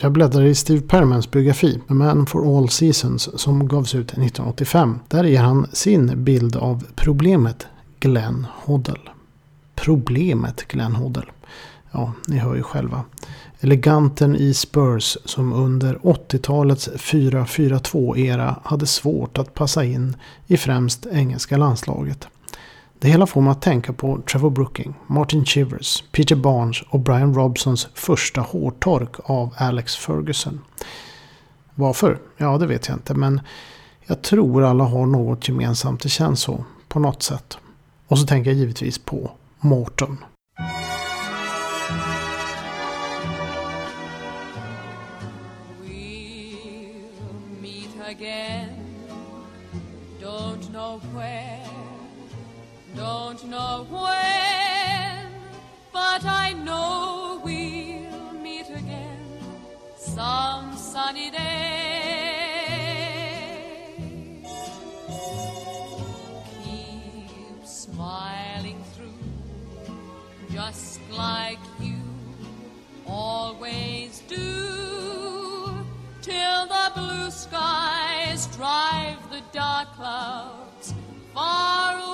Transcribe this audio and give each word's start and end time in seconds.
Jag 0.00 0.12
bläddrade 0.12 0.48
i 0.48 0.54
Steve 0.54 0.80
Permans 0.80 1.30
biografi 1.30 1.80
A 1.88 1.94
Man 1.94 2.26
for 2.26 2.58
All 2.58 2.68
Seasons 2.68 3.40
som 3.40 3.68
gavs 3.68 3.94
ut 3.94 4.10
1985. 4.10 4.98
Där 5.08 5.24
ger 5.24 5.40
han 5.40 5.66
sin 5.72 6.24
bild 6.24 6.56
av 6.56 6.84
problemet 6.94 7.66
Glenn 8.00 8.46
Hoddle. 8.54 9.00
Problemet 9.74 10.68
Glenn 10.68 10.94
Hoddle. 10.94 11.24
Ja, 11.90 12.12
ni 12.28 12.38
hör 12.38 12.54
ju 12.54 12.62
själva. 12.62 13.04
Eleganten 13.60 14.36
i 14.36 14.54
Spurs 14.54 15.16
som 15.24 15.52
under 15.52 15.94
80-talets 15.94 16.88
4-4-2-era 16.88 18.58
hade 18.64 18.86
svårt 18.86 19.38
att 19.38 19.54
passa 19.54 19.84
in 19.84 20.16
i 20.46 20.56
främst 20.56 21.06
engelska 21.06 21.56
landslaget. 21.56 22.28
Det 22.98 23.08
hela 23.08 23.26
får 23.26 23.40
mig 23.40 23.50
att 23.50 23.62
tänka 23.62 23.92
på 23.92 24.20
Trevor 24.30 24.50
Brooking, 24.50 24.94
Martin 25.06 25.44
Chivers, 25.44 26.04
Peter 26.12 26.36
Barnes 26.36 26.82
och 26.90 27.00
Brian 27.00 27.34
Robsons 27.34 27.88
första 27.94 28.40
hårtork 28.40 29.10
av 29.24 29.54
Alex 29.56 29.96
Ferguson. 29.96 30.60
Varför? 31.74 32.18
Ja, 32.36 32.58
det 32.58 32.66
vet 32.66 32.88
jag 32.88 32.96
inte, 32.96 33.14
men 33.14 33.40
jag 34.06 34.22
tror 34.22 34.64
alla 34.64 34.84
har 34.84 35.06
något 35.06 35.48
gemensamt. 35.48 36.00
Det 36.00 36.08
känns 36.08 36.40
så, 36.40 36.64
på 36.88 36.98
något 36.98 37.22
sätt. 37.22 37.58
Och 38.08 38.18
så 38.18 38.26
tänker 38.26 38.50
jag 38.50 38.58
givetvis 38.58 38.98
på 38.98 39.30
Morton. 39.60 40.16
Don't 53.06 53.42
know 53.44 53.86
when, 53.88 55.30
but 55.92 56.24
I 56.24 56.54
know 56.66 57.40
we'll 57.44 58.32
meet 58.46 58.68
again 58.68 59.20
some 59.96 60.76
sunny 60.76 61.30
day. 61.30 61.44
Keep 66.64 67.64
smiling 67.64 68.82
through, 68.92 69.22
just 70.52 70.98
like 71.12 71.62
you 71.78 72.02
always 73.06 74.22
do, 74.26 75.86
till 76.22 76.62
the 76.76 76.90
blue 76.96 77.30
skies 77.30 78.48
drive 78.56 79.20
the 79.30 79.42
dark 79.52 79.94
clouds 79.94 80.92
far 81.32 81.98
away. 81.98 82.05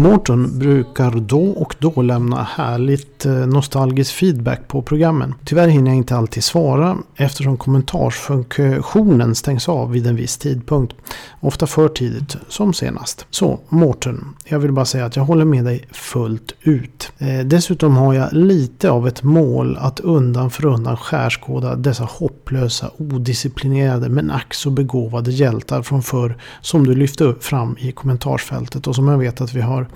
Morton 0.00 0.58
brukar 0.58 1.10
då 1.10 1.50
och 1.50 1.74
då 1.78 2.02
lämna 2.02 2.42
härligt 2.42 3.26
eh, 3.26 3.32
nostalgisk 3.32 4.14
feedback 4.14 4.68
på 4.68 4.82
programmen. 4.82 5.34
Tyvärr 5.44 5.68
hinner 5.68 5.90
jag 5.90 5.96
inte 5.96 6.16
alltid 6.16 6.44
svara 6.44 6.98
eftersom 7.16 7.56
kommentarsfunktionen 7.56 9.34
stängs 9.34 9.68
av 9.68 9.90
vid 9.90 10.06
en 10.06 10.16
viss 10.16 10.38
tidpunkt. 10.38 10.94
Ofta 11.40 11.66
för 11.66 11.88
tidigt, 11.88 12.36
som 12.48 12.72
senast. 12.72 13.26
Så, 13.30 13.60
Morton. 13.68 14.36
Jag 14.44 14.58
vill 14.58 14.72
bara 14.72 14.84
säga 14.84 15.04
att 15.04 15.16
jag 15.16 15.24
håller 15.24 15.44
med 15.44 15.64
dig 15.64 15.88
fullt 15.92 16.54
ut. 16.60 17.12
Eh, 17.18 17.38
dessutom 17.38 17.96
har 17.96 18.14
jag 18.14 18.32
lite 18.32 18.90
av 18.90 19.08
ett 19.08 19.22
mål 19.22 19.76
att 19.80 20.00
undan 20.00 20.50
för 20.50 20.64
undan 20.64 20.96
skärskåda 20.96 21.76
dessa 21.76 22.04
hopplösa, 22.04 22.90
odisciplinerade 22.96 24.08
men 24.08 24.30
ack 24.30 24.54
så 24.54 24.70
begåvade 24.70 25.30
hjältar 25.30 25.82
från 25.82 26.02
förr 26.02 26.36
som 26.60 26.86
du 26.86 26.94
lyfte 26.94 27.34
fram 27.40 27.76
i 27.78 27.92
kommentarsfältet 27.92 28.86
och 28.86 28.94
som 28.94 29.08
jag 29.08 29.18
vet 29.18 29.40
att 29.40 29.54
vi 29.54 29.60
har 29.60 29.87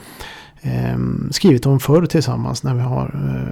Ehm, 0.65 1.29
skrivit 1.33 1.67
om 1.67 1.81
förr 1.81 2.07
tillsammans 2.07 2.62
när 2.62 2.75
vi 2.75 2.81
har 2.81 3.05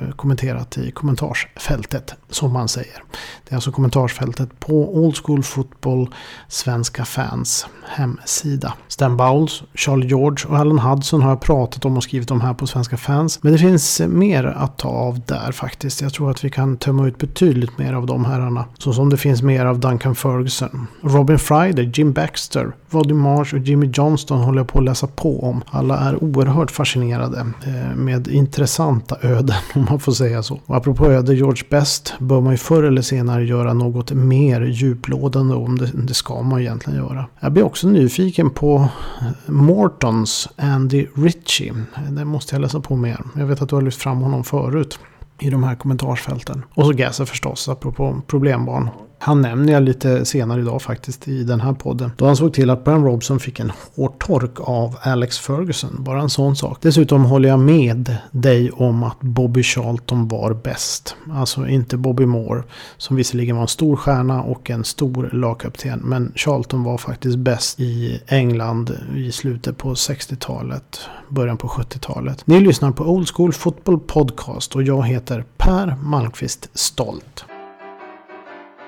eh, 0.08 0.14
kommenterat 0.14 0.78
i 0.78 0.90
kommentarsfältet. 0.90 2.14
Som 2.28 2.52
man 2.52 2.68
säger. 2.68 3.02
Det 3.44 3.52
är 3.52 3.54
alltså 3.54 3.72
kommentarsfältet 3.72 4.60
på 4.60 4.96
Old 4.96 5.16
School 5.16 5.42
Football 5.42 6.14
Svenska 6.48 7.04
Fans 7.04 7.66
hemsida. 7.88 8.74
Stan 8.88 9.16
Bowles, 9.16 9.62
Charlie 9.74 10.06
George 10.06 10.48
och 10.48 10.58
Alan 10.58 10.78
Hudson 10.78 11.22
har 11.22 11.30
jag 11.30 11.40
pratat 11.40 11.84
om 11.84 11.96
och 11.96 12.02
skrivit 12.02 12.30
om 12.30 12.40
här 12.40 12.54
på 12.54 12.66
Svenska 12.66 12.96
Fans. 12.96 13.42
Men 13.42 13.52
det 13.52 13.58
finns 13.58 14.00
eh, 14.00 14.08
mer 14.08 14.44
att 14.44 14.78
ta 14.78 14.88
av 14.88 15.20
där 15.26 15.52
faktiskt. 15.52 16.00
Jag 16.00 16.14
tror 16.14 16.30
att 16.30 16.44
vi 16.44 16.50
kan 16.50 16.76
tömma 16.76 17.06
ut 17.06 17.18
betydligt 17.18 17.78
mer 17.78 17.92
av 17.92 18.06
de 18.06 18.24
herrarna. 18.24 18.64
Så 18.78 18.92
som 18.92 19.10
det 19.10 19.16
finns 19.16 19.42
mer 19.42 19.66
av 19.66 19.80
Duncan 19.80 20.14
Ferguson, 20.14 20.86
Robin 21.02 21.38
Friday, 21.38 21.92
Jim 21.94 22.12
Baxter, 22.12 22.72
Roddy 22.90 23.14
Marsh 23.14 23.54
och 23.54 23.60
Jimmy 23.60 23.90
Johnston 23.94 24.38
håller 24.38 24.58
jag 24.58 24.68
på 24.68 24.78
att 24.78 24.84
läsa 24.84 25.06
på 25.06 25.42
om. 25.44 25.62
Alla 25.66 25.98
är 25.98 26.24
oerhört 26.24 26.70
fascinerade 26.70 27.46
eh, 27.66 27.96
med 27.96 28.28
intressanta 28.28 29.16
öden 29.22 29.56
om 29.74 29.86
man 29.90 30.00
får 30.00 30.12
säga 30.12 30.42
så. 30.42 30.60
Och 30.66 30.76
apropå 30.76 31.06
öde 31.06 31.34
George 31.34 31.64
Best 31.70 32.14
bör 32.18 32.40
man 32.40 32.52
ju 32.52 32.56
förr 32.56 32.82
eller 32.82 33.02
senare 33.02 33.44
göra 33.44 33.72
något 33.72 34.12
mer 34.12 34.60
djuplådande 34.60 35.54
om 35.54 35.78
det, 35.78 35.90
det 35.94 36.14
ska 36.14 36.42
man 36.42 36.60
egentligen 36.60 36.98
göra. 36.98 37.26
Jag 37.40 37.52
blir 37.52 37.62
också 37.62 37.88
nyfiken 37.88 38.50
på 38.50 38.88
eh, 39.20 39.52
Mortons 39.52 40.48
Andy 40.56 41.06
Ritchie. 41.14 41.74
Det 42.10 42.24
måste 42.24 42.54
jag 42.54 42.62
läsa 42.62 42.80
på 42.80 42.96
mer. 42.96 43.20
Jag 43.36 43.46
vet 43.46 43.62
att 43.62 43.68
du 43.68 43.74
har 43.74 43.82
lyft 43.82 44.02
fram 44.02 44.20
honom 44.20 44.44
förut 44.44 44.98
i 45.40 45.50
de 45.50 45.64
här 45.64 45.74
kommentarsfälten. 45.74 46.64
Och 46.74 46.86
så 46.86 46.92
Gasser 46.92 47.24
förstås, 47.24 47.68
apropå 47.68 48.22
problembarn. 48.26 48.88
Han 49.22 49.42
nämner 49.42 49.72
jag 49.72 49.82
lite 49.82 50.24
senare 50.24 50.60
idag 50.60 50.82
faktiskt 50.82 51.28
i 51.28 51.44
den 51.44 51.60
här 51.60 51.72
podden. 51.72 52.12
Då 52.16 52.26
han 52.26 52.36
såg 52.36 52.52
till 52.52 52.70
att 52.70 52.84
Brian 52.84 53.04
Robson 53.04 53.40
fick 53.40 53.60
en 53.60 53.72
hårtork 53.96 54.60
av 54.60 54.96
Alex 55.02 55.38
Ferguson. 55.38 55.96
Bara 55.98 56.20
en 56.20 56.30
sån 56.30 56.56
sak. 56.56 56.78
Dessutom 56.80 57.24
håller 57.24 57.48
jag 57.48 57.58
med 57.58 58.16
dig 58.30 58.70
om 58.70 59.02
att 59.02 59.20
Bobby 59.20 59.62
Charlton 59.62 60.28
var 60.28 60.54
bäst. 60.54 61.16
Alltså 61.32 61.66
inte 61.66 61.96
Bobby 61.96 62.26
Moore. 62.26 62.62
Som 62.96 63.16
visserligen 63.16 63.56
var 63.56 63.62
en 63.62 63.68
stor 63.68 63.96
stjärna 63.96 64.42
och 64.42 64.70
en 64.70 64.84
stor 64.84 65.30
lagkapten. 65.32 66.00
Men 66.04 66.32
Charlton 66.34 66.84
var 66.84 66.98
faktiskt 66.98 67.36
bäst 67.36 67.80
i 67.80 68.20
England 68.26 68.98
i 69.16 69.32
slutet 69.32 69.78
på 69.78 69.94
60-talet. 69.94 71.00
Början 71.28 71.56
på 71.56 71.68
70-talet. 71.68 72.46
Ni 72.46 72.60
lyssnar 72.60 72.90
på 72.90 73.04
Old 73.04 73.28
School 73.28 73.52
Football 73.52 74.00
Podcast 74.00 74.74
och 74.74 74.82
jag 74.82 75.06
heter 75.06 75.44
Per 75.56 75.96
Malmqvist 76.02 76.70
Stolt. 76.74 77.44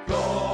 Go! 0.09 0.52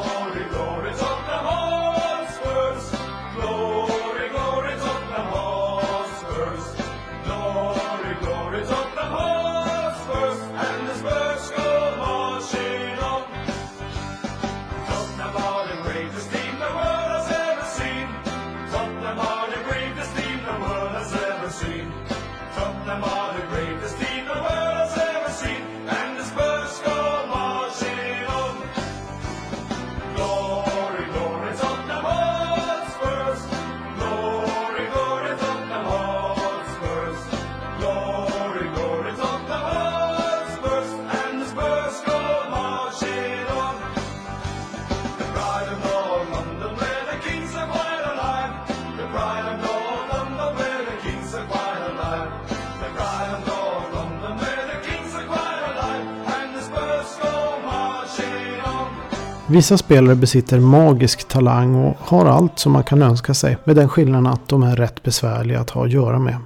Vissa 59.50 59.78
spelare 59.78 60.14
besitter 60.14 60.60
magisk 60.60 61.28
talang 61.28 61.74
och 61.74 61.96
har 62.00 62.26
allt 62.26 62.58
som 62.58 62.72
man 62.72 62.84
kan 62.84 63.02
önska 63.02 63.34
sig. 63.34 63.56
Med 63.64 63.76
den 63.76 63.88
skillnaden 63.88 64.26
att 64.26 64.48
de 64.48 64.62
är 64.62 64.76
rätt 64.76 65.02
besvärliga 65.02 65.60
att 65.60 65.70
ha 65.70 65.84
att 65.84 65.92
göra 65.92 66.18
med. 66.18 66.36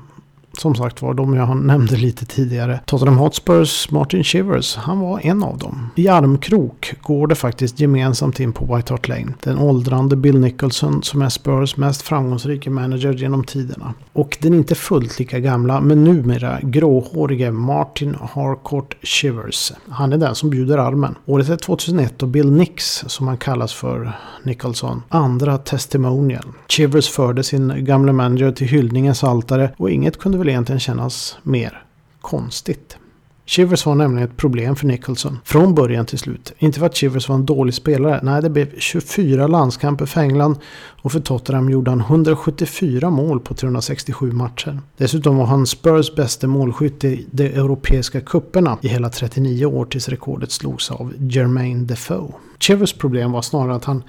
Som 0.62 0.75
sagt 0.75 1.03
var, 1.03 1.14
de 1.14 1.35
jag 1.35 1.56
nämnde 1.56 1.97
lite 1.97 2.26
tidigare. 2.26 2.81
Tottenham 2.87 3.19
Hotspurs 3.19 3.91
Martin 3.91 4.25
Shivers, 4.25 4.76
han 4.76 5.00
var 5.00 5.26
en 5.26 5.43
av 5.43 5.59
dem. 5.59 5.91
I 5.97 6.09
armkrok 6.09 6.94
går 7.03 7.26
det 7.26 7.35
faktiskt 7.35 7.81
gemensamt 7.81 8.41
in 8.41 8.53
på 8.53 8.75
White 8.75 8.93
Hart 8.93 9.09
Lane. 9.09 9.32
Den 9.43 9.59
åldrande 9.59 10.17
Bill 10.17 10.38
Nicholson 10.38 11.03
som 11.03 11.23
är 11.23 11.29
Spurs 11.29 11.76
mest 11.76 12.03
framgångsrika 12.03 12.70
manager 12.70 13.12
genom 13.12 13.44
tiderna. 13.44 13.94
Och 14.12 14.38
den 14.41 14.55
inte 14.55 14.75
fullt 14.75 15.19
lika 15.19 15.38
gamla, 15.38 15.81
men 15.81 16.05
numera 16.05 16.59
gråhårige 16.62 17.50
Martin 17.50 18.17
Harcourt 18.35 18.97
Shivers. 19.03 19.73
Han 19.88 20.12
är 20.12 20.17
den 20.17 20.35
som 20.35 20.50
bjuder 20.50 20.79
armen. 20.79 21.14
Året 21.26 21.49
är 21.49 21.56
2001 21.56 22.23
och 22.23 22.29
Bill 22.29 22.53
Nix, 22.53 23.05
som 23.06 23.29
han 23.29 23.37
kallas 23.37 23.73
för 23.73 24.12
Nicholson, 24.43 25.03
andra 25.09 25.59
testimonial. 25.59 26.44
Shivers 26.69 27.09
förde 27.09 27.43
sin 27.43 27.85
gamla 27.85 28.12
manager 28.12 28.53
till 28.53 28.67
hyllningens 28.67 29.25
altare 29.25 29.70
och 29.76 29.91
inget 29.91 30.19
kunde 30.19 30.38
väl 30.38 30.51
egentligen 30.52 30.81
kännas 30.81 31.38
mer 31.43 31.84
konstigt. 32.20 32.99
Chivers 33.46 33.87
var 33.87 33.94
nämligen 33.94 34.28
ett 34.28 34.37
problem 34.37 34.76
för 34.76 34.87
Nicholson. 34.87 35.38
Från 35.44 35.75
början 35.75 36.06
till 36.06 36.19
slut. 36.19 36.52
Inte 36.58 36.78
för 36.78 36.87
att 36.87 36.96
Chivers 36.96 37.28
var 37.28 37.37
en 37.37 37.46
dålig 37.46 37.75
spelare. 37.75 38.20
Nej, 38.22 38.43
det 38.43 38.50
blev 38.50 38.78
24 38.78 39.46
landskamper 39.46 40.06
för 40.06 40.20
England. 40.20 40.58
Och 41.02 41.12
för 41.12 41.20
Tottenham 41.20 41.70
gjorde 41.70 41.90
han 41.90 42.00
174 42.00 43.10
mål 43.10 43.40
på 43.40 43.54
367 43.54 44.32
matcher. 44.32 44.81
Dessutom 44.96 45.37
var 45.37 45.46
han 45.46 45.66
Spurs 45.66 46.14
bästa 46.14 46.46
målskytt 46.46 47.04
i 47.04 47.26
de 47.31 47.46
europeiska 47.46 48.20
kupperna 48.20 48.78
i 48.82 48.88
hela 48.88 49.08
39 49.08 49.66
år 49.66 49.84
tills 49.84 50.08
rekordet 50.08 50.50
slogs 50.50 50.90
av 50.90 51.12
Jermaine 51.19 51.87
Defoe. 51.87 52.32
Chivers 52.58 52.93
problem 52.93 53.32
var 53.32 53.43
snarare 53.43 53.75
att 53.75 53.84
han 53.84 54.02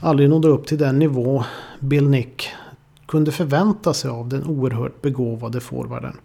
aldrig 0.00 0.30
nådde 0.30 0.48
upp 0.48 0.66
till 0.66 0.78
den 0.78 0.98
nivå 0.98 1.44
Bill 1.80 2.08
Nick 2.08 2.48
kunde 3.16 3.32
förvänta 3.32 3.94
sig 3.94 4.10
av 4.10 4.28
den 4.28 4.44
oerhört 4.44 5.02
begåvade 5.02 5.60
forwarden. 5.60 6.16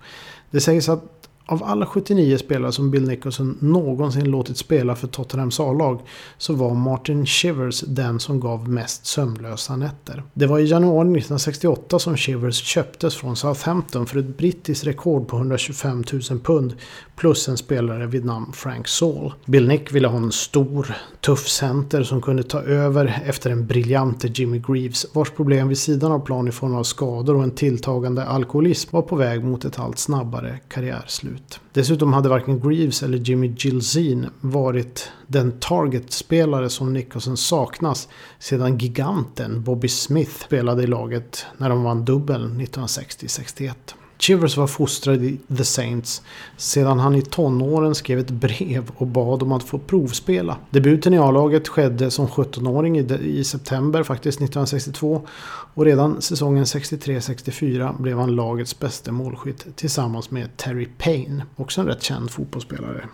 Det 0.50 0.62
sägs 0.62 0.90
att 0.90 1.30
av 1.52 1.64
alla 1.64 1.86
79 1.86 2.38
spelare 2.38 2.72
som 2.72 2.92
Bill 2.92 3.08
Nicholson 3.08 3.58
någonsin 3.60 4.32
låtit 4.32 4.58
spela 4.58 4.96
för 4.96 5.08
Tottenhams 5.08 5.60
A-lag 5.60 6.00
så 6.38 6.54
var 6.54 6.74
Martin 6.74 7.26
Shivers 7.26 7.82
den 7.82 8.20
som 8.20 8.40
gav 8.40 8.70
mest 8.70 9.06
sömnlösa 9.06 9.76
nätter. 9.76 10.24
Det 10.34 10.46
var 10.46 10.60
i 10.60 10.66
januari 10.66 11.08
1968 11.08 12.00
som 12.00 12.18
Shivers 12.18 12.64
köptes 12.64 13.16
från 13.16 13.36
Southampton 13.36 14.06
för 14.06 14.20
ett 14.20 14.38
brittiskt 14.38 14.86
rekord 14.86 15.28
på 15.28 15.38
125 15.38 16.04
000 16.30 16.40
pund 16.40 16.74
plus 17.16 17.48
en 17.48 17.58
spelare 17.58 18.08
vid 18.08 18.26
namn 18.26 18.54
Frank 18.54 18.88
Saul. 18.88 19.34
Bill 19.46 19.68
Nick 19.68 19.92
ville 19.92 20.08
ha 20.08 20.18
en 20.18 20.32
stor, 20.32 20.96
tuff 21.20 21.48
center 21.48 22.04
som 22.04 22.22
kunde 22.22 22.44
ta 22.44 22.62
över 22.62 23.22
efter 23.26 23.50
en 23.50 23.68
briljante 23.68 24.28
Jimmy 24.28 24.60
Greaves 24.68 25.06
vars 25.14 25.32
problem 25.32 25.68
vid 25.68 25.78
sidan 25.78 26.12
av 26.12 26.20
plan 26.20 26.48
i 26.48 26.52
form 26.52 26.76
av 26.76 26.84
skador 26.84 27.36
och 27.36 27.44
en 27.44 27.52
tilltagande 27.52 28.26
alkoholism 28.26 28.96
var 28.96 29.02
på 29.02 29.16
väg 29.16 29.44
mot 29.44 29.66
ett 29.66 29.80
allt 29.80 30.00
snabbare 30.00 30.60
karriärslut. 30.68 31.41
Dessutom 31.74 32.14
hade 32.14 32.30
varken 32.30 32.60
Greaves 32.60 33.04
eller 33.04 33.18
Jimmy 33.18 33.54
Gilzine 33.58 34.30
varit 34.42 35.12
den 35.28 35.52
targetspelare 35.60 36.70
som 36.70 36.94
Nicholson 36.94 37.38
saknas 37.38 38.08
sedan 38.40 38.78
giganten 38.78 39.64
Bobby 39.64 39.88
Smith 39.88 40.46
spelade 40.46 40.84
i 40.84 40.88
laget 40.88 41.46
när 41.58 41.70
de 41.70 41.84
vann 41.84 42.06
dubbeln 42.06 42.62
1960-61. 42.62 43.74
Chivers 44.22 44.58
var 44.58 44.68
fostrad 44.68 45.24
i 45.24 45.40
The 45.58 45.64
Saints 45.64 46.22
sedan 46.58 47.00
han 47.00 47.16
i 47.16 47.22
tonåren 47.22 47.96
skrev 47.96 48.20
ett 48.20 48.30
brev 48.30 48.92
och 48.98 49.08
bad 49.08 49.44
om 49.44 49.52
att 49.52 49.64
få 49.64 49.80
provspela. 49.80 50.58
Debuten 50.70 51.14
i 51.14 51.18
A-laget 51.18 51.68
skedde 51.68 52.12
som 52.12 52.28
17-åring 52.28 53.00
i, 53.00 53.44
september 53.44 54.04
faktiskt 54.04 54.38
1962 54.38 55.22
och 55.74 55.86
redan 55.86 56.22
säsongen 56.22 56.64
63-64 56.64 58.02
blev 58.02 58.18
han 58.18 58.36
lagets 58.36 58.80
bästa 58.80 59.12
målskytt 59.12 59.68
tillsammans 59.76 60.32
med 60.32 60.58
Terry 60.58 60.88
Payne, 60.98 61.46
också 61.56 61.82
en 61.82 61.88
rätt 61.88 62.04
känd 62.04 62.32
fotbollsspelare 62.32 63.06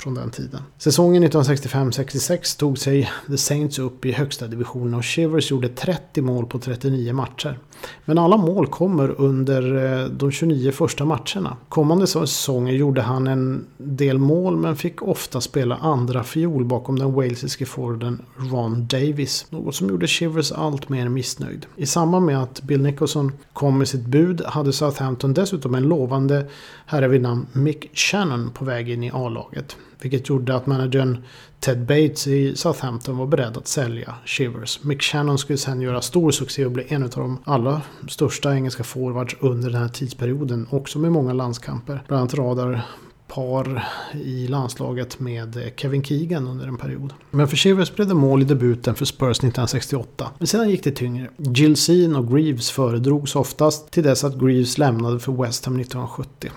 från 0.00 0.14
den 0.14 0.30
tiden. 0.30 0.60
Säsongen 0.78 1.24
1965-66 1.24 2.58
tog 2.58 2.78
sig 2.78 3.10
The 3.26 3.36
Saints 3.36 3.78
upp 3.78 4.04
i 4.04 4.12
högsta 4.12 4.46
divisionen 4.46 4.94
och 4.94 5.04
Shivers 5.04 5.50
gjorde 5.50 5.68
30 5.68 6.22
mål 6.22 6.46
på 6.46 6.58
39 6.58 7.12
matcher. 7.12 7.58
Men 8.04 8.18
alla 8.18 8.36
mål 8.36 8.66
kommer 8.66 9.20
under 9.20 9.92
eh, 10.02 10.08
de 10.08 10.30
29 10.30 10.72
första 10.72 11.04
matcherna. 11.04 11.56
Kommande 11.68 12.06
säsonger 12.06 12.72
gjorde 12.72 13.02
han 13.02 13.26
en 13.26 13.66
del 13.76 14.18
mål 14.18 14.56
men 14.56 14.76
fick 14.76 15.02
ofta 15.02 15.40
spela 15.40 15.76
andra 15.76 16.24
fiol 16.24 16.64
bakom 16.64 16.98
den 16.98 17.12
walesiske 17.12 17.66
forwarden 17.66 18.22
Ron 18.36 18.86
Davis. 18.86 19.46
Något 19.50 19.74
som 19.74 19.88
gjorde 19.88 20.06
Shivers 20.06 20.52
allt 20.52 20.88
mer 20.88 21.08
missnöjd. 21.08 21.66
I 21.76 21.86
samband 21.86 22.26
med 22.26 22.42
att 22.42 22.62
Bill 22.62 22.82
Nicholson 22.82 23.32
kom 23.52 23.78
med 23.78 23.88
sitt 23.88 24.06
bud 24.06 24.42
hade 24.46 24.72
Southampton 24.72 25.34
dessutom 25.34 25.74
en 25.74 25.82
lovande 25.82 26.46
herre 26.86 27.08
vid 27.08 27.22
namn 27.22 27.46
Mick 27.52 27.90
Shannon 27.98 28.50
på 28.50 28.64
väg 28.64 28.90
in 28.90 29.04
i 29.04 29.10
A-laget. 29.14 29.76
Vilket 30.02 30.28
gjorde 30.28 30.56
att 30.56 30.66
managern 30.66 31.18
Ted 31.60 31.86
Bates 31.86 32.26
i 32.26 32.56
Southampton 32.56 33.16
var 33.16 33.26
beredd 33.26 33.56
att 33.56 33.68
sälja 33.68 34.14
Shivers. 34.24 34.82
Mick 34.82 35.02
Shannon 35.02 35.38
skulle 35.38 35.58
sen 35.58 35.80
göra 35.80 36.02
stor 36.02 36.30
succé 36.30 36.64
och 36.64 36.72
bli 36.72 36.84
en 36.88 37.02
av 37.02 37.10
de 37.10 37.38
allra 37.44 37.82
största 38.08 38.54
engelska 38.54 38.84
forwards 38.84 39.36
under 39.40 39.70
den 39.70 39.80
här 39.80 39.88
tidsperioden. 39.88 40.66
Också 40.70 40.98
med 40.98 41.12
många 41.12 41.32
landskamper. 41.32 42.02
Bland 42.06 42.20
annat 42.20 42.34
radar 42.34 42.82
par 43.28 43.84
i 44.12 44.46
landslaget 44.46 45.20
med 45.20 45.72
Kevin 45.76 46.04
Keegan 46.04 46.48
under 46.48 46.66
en 46.66 46.76
period. 46.76 47.12
Men 47.30 47.48
för 47.48 47.56
Shivers 47.56 47.94
blev 47.94 48.08
det 48.08 48.14
mål 48.14 48.42
i 48.42 48.44
debuten 48.44 48.94
för 48.94 49.04
Spurs 49.04 49.38
1968. 49.38 50.30
Men 50.38 50.46
sedan 50.46 50.70
gick 50.70 50.84
det 50.84 50.90
tyngre. 50.90 51.30
Gilsin 51.36 52.16
och 52.16 52.28
Greaves 52.28 52.70
föredrogs 52.70 53.36
oftast 53.36 53.90
till 53.90 54.02
dess 54.02 54.24
att 54.24 54.38
Greaves 54.38 54.78
lämnade 54.78 55.20
för 55.20 55.32
West 55.32 55.64
Ham 55.64 55.80
1970. 55.80 56.50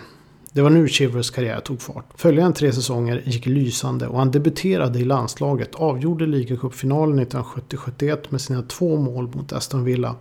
Det 0.53 0.61
var 0.61 0.69
nu 0.69 0.87
Chivers 0.87 1.29
karriär 1.29 1.59
tog 1.59 1.81
fart. 1.81 2.05
Följande 2.15 2.57
tre 2.57 2.71
säsonger 2.71 3.23
gick 3.25 3.45
lysande 3.45 4.07
och 4.07 4.17
han 4.17 4.31
debuterade 4.31 4.99
i 4.99 5.05
landslaget, 5.05 5.75
avgjorde 5.75 6.25
ligacupfinalen 6.25 7.25
1970-71 7.25 8.17
med 8.29 8.41
sina 8.41 8.61
två 8.61 8.97
mål 8.97 9.27
mot 9.35 9.53
Aston 9.53 9.83
Villa. 9.83 10.15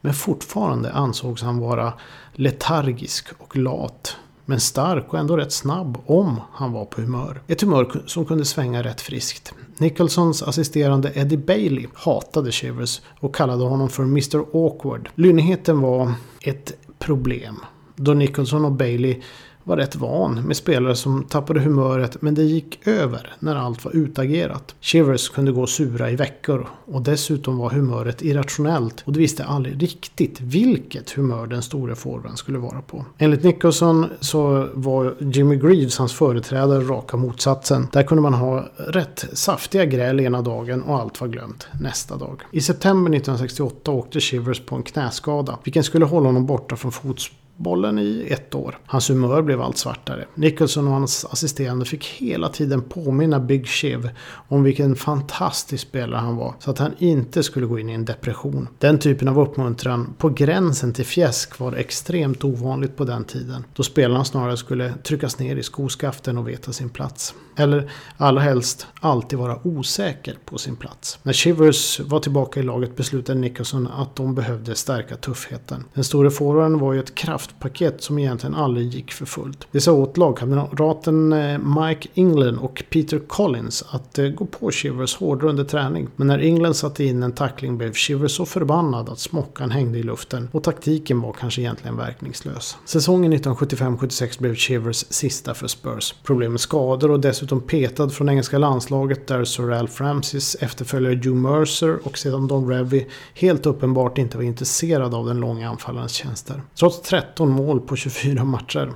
Men 0.00 0.14
fortfarande 0.14 0.92
ansågs 0.92 1.42
han 1.42 1.58
vara 1.58 1.92
letargisk 2.32 3.28
och 3.38 3.56
lat. 3.56 4.16
Men 4.44 4.60
stark 4.60 5.12
och 5.12 5.18
ändå 5.18 5.36
rätt 5.36 5.52
snabb 5.52 5.98
om 6.06 6.40
han 6.52 6.72
var 6.72 6.84
på 6.84 7.00
humör. 7.00 7.42
Ett 7.46 7.60
humör 7.60 8.02
som 8.06 8.24
kunde 8.24 8.44
svänga 8.44 8.82
rätt 8.82 9.00
friskt. 9.00 9.54
Nicholsons 9.78 10.42
assisterande 10.42 11.12
Eddie 11.14 11.36
Bailey 11.36 11.86
hatade 11.94 12.52
Chivers 12.52 13.00
och 13.20 13.34
kallade 13.34 13.64
honom 13.64 13.88
för 13.88 14.02
Mr 14.02 14.44
Awkward. 14.52 15.08
Lynnigheten 15.14 15.80
var 15.80 16.12
ett 16.42 16.72
problem. 16.98 17.56
Då 17.96 18.14
Nicholson 18.14 18.64
och 18.64 18.72
Bailey 18.72 19.20
var 19.64 19.76
rätt 19.76 19.96
van 19.96 20.34
med 20.46 20.56
spelare 20.56 20.96
som 20.96 21.24
tappade 21.24 21.60
humöret 21.60 22.22
men 22.22 22.34
det 22.34 22.42
gick 22.42 22.86
över 22.86 23.32
när 23.38 23.56
allt 23.56 23.84
var 23.84 23.96
utagerat. 23.96 24.74
Shivers 24.80 25.28
kunde 25.28 25.52
gå 25.52 25.66
sura 25.66 26.10
i 26.10 26.16
veckor 26.16 26.68
och 26.84 27.02
dessutom 27.02 27.58
var 27.58 27.70
humöret 27.70 28.22
irrationellt 28.22 29.02
och 29.06 29.12
de 29.12 29.18
visste 29.18 29.44
aldrig 29.44 29.82
riktigt 29.82 30.40
vilket 30.40 31.10
humör 31.10 31.46
den 31.46 31.62
store 31.62 31.94
forwarden 31.94 32.36
skulle 32.36 32.58
vara 32.58 32.82
på. 32.82 33.04
Enligt 33.18 33.42
Nicholson 33.42 34.06
så 34.20 34.68
var 34.74 35.14
Jimmy 35.20 35.56
Greaves 35.56 35.98
hans 35.98 36.12
företrädare 36.12 36.80
raka 36.84 37.16
motsatsen. 37.16 37.88
Där 37.92 38.02
kunde 38.02 38.22
man 38.22 38.34
ha 38.34 38.68
rätt 38.76 39.26
saftiga 39.32 39.84
gräl 39.84 40.20
ena 40.20 40.42
dagen 40.42 40.82
och 40.82 41.00
allt 41.00 41.20
var 41.20 41.28
glömt 41.28 41.66
nästa 41.80 42.16
dag. 42.16 42.42
I 42.50 42.60
september 42.60 43.10
1968 43.10 43.90
åkte 43.90 44.20
Shivers 44.20 44.60
på 44.60 44.76
en 44.76 44.82
knäskada 44.82 45.58
vilken 45.64 45.84
skulle 45.84 46.04
hålla 46.04 46.26
honom 46.26 46.46
borta 46.46 46.76
från 46.76 46.92
fotboll 46.92 47.43
bollen 47.56 47.98
i 47.98 48.26
ett 48.30 48.54
år. 48.54 48.78
Hans 48.86 49.10
humör 49.10 49.42
blev 49.42 49.60
allt 49.60 49.78
svartare. 49.78 50.24
Nicholson 50.34 50.86
och 50.86 50.92
hans 50.92 51.24
assisterande 51.24 51.84
fick 51.84 52.06
hela 52.06 52.48
tiden 52.48 52.82
påminna 52.82 53.40
Big 53.40 53.66
Chev 53.66 54.10
om 54.48 54.62
vilken 54.62 54.96
fantastisk 54.96 55.88
spelare 55.88 56.20
han 56.20 56.36
var. 56.36 56.54
Så 56.58 56.70
att 56.70 56.78
han 56.78 56.92
inte 56.98 57.42
skulle 57.42 57.66
gå 57.66 57.78
in 57.78 57.90
i 57.90 57.92
en 57.92 58.04
depression. 58.04 58.68
Den 58.78 58.98
typen 58.98 59.28
av 59.28 59.40
uppmuntran 59.40 60.14
på 60.18 60.28
gränsen 60.28 60.92
till 60.92 61.06
fjäsk 61.06 61.58
var 61.58 61.72
extremt 61.72 62.44
ovanligt 62.44 62.96
på 62.96 63.04
den 63.04 63.24
tiden. 63.24 63.64
Då 63.74 63.82
spelarna 63.82 64.24
snarare 64.24 64.56
skulle 64.56 64.94
tryckas 64.94 65.38
ner 65.38 65.56
i 65.56 65.62
skoskaften 65.62 66.38
och 66.38 66.48
veta 66.48 66.72
sin 66.72 66.88
plats. 66.88 67.34
Eller 67.56 67.90
allra 68.16 68.40
helst 68.40 68.86
alltid 69.00 69.38
vara 69.38 69.66
osäker 69.66 70.36
på 70.44 70.58
sin 70.58 70.76
plats. 70.76 71.18
När 71.22 71.32
Shivers 71.32 72.00
var 72.00 72.20
tillbaka 72.20 72.60
i 72.60 72.62
laget 72.62 72.96
beslutade 72.96 73.38
Nicholson 73.38 73.88
att 73.88 74.16
de 74.16 74.34
behövde 74.34 74.74
stärka 74.74 75.16
tuffheten. 75.16 75.84
Den 75.94 76.04
store 76.04 76.30
forwarden 76.30 76.78
var 76.78 76.92
ju 76.92 77.00
ett 77.00 77.14
kraft 77.14 77.43
kraftpaket 77.44 78.02
som 78.02 78.18
egentligen 78.18 78.54
aldrig 78.54 78.94
gick 78.94 79.12
för 79.12 79.26
fullt. 79.26 79.66
Det 79.72 79.80
sa 79.80 79.92
åt 79.92 80.16
lagkamraten 80.16 81.32
eh, 81.32 81.58
Mike 81.58 82.08
England 82.14 82.58
och 82.58 82.84
Peter 82.90 83.18
Collins 83.18 83.84
att 83.90 84.18
eh, 84.18 84.28
gå 84.28 84.46
på 84.46 84.70
Shivers 84.70 85.16
hårdare 85.16 85.50
under 85.50 85.64
träning. 85.64 86.08
Men 86.16 86.26
när 86.26 86.38
England 86.38 86.74
satte 86.74 87.04
in 87.04 87.22
en 87.22 87.32
tackling 87.32 87.78
blev 87.78 87.92
Shivers 87.92 88.36
så 88.36 88.46
förbannad 88.46 89.08
att 89.08 89.18
smockan 89.18 89.70
hängde 89.70 89.98
i 89.98 90.02
luften 90.02 90.48
och 90.52 90.62
taktiken 90.62 91.20
var 91.20 91.32
kanske 91.32 91.60
egentligen 91.60 91.96
verkningslös. 91.96 92.76
Säsongen 92.84 93.34
1975-76 93.34 94.40
blev 94.40 94.54
Shivers 94.54 95.04
sista 95.10 95.54
för 95.54 95.66
Spurs. 95.66 96.14
Problem 96.22 96.52
med 96.52 96.60
skador 96.60 97.10
och 97.10 97.20
dessutom 97.20 97.54
dessutom 97.54 97.60
petad 97.60 98.08
från 98.08 98.28
engelska 98.28 98.58
landslaget 98.58 99.26
där 99.26 99.44
Sir 99.44 99.62
Ralph 99.62 100.02
Ramses 100.02 100.54
efterföljare 100.54 101.20
Joe 101.22 101.34
Mercer 101.34 101.98
och 102.06 102.18
sedan 102.18 102.48
Don 102.48 102.68
Revy 102.68 103.06
helt 103.34 103.66
uppenbart 103.66 104.18
inte 104.18 104.36
var 104.36 104.44
intresserad 104.44 105.14
av 105.14 105.26
den 105.26 105.40
långa 105.40 105.70
anfallarens 105.70 106.12
tjänster. 106.12 106.62
Trots 106.78 107.00
13 107.00 107.33
13 107.34 107.50
mål 107.50 107.80
på 107.80 107.96
24 107.96 108.44
matcher 108.44 108.92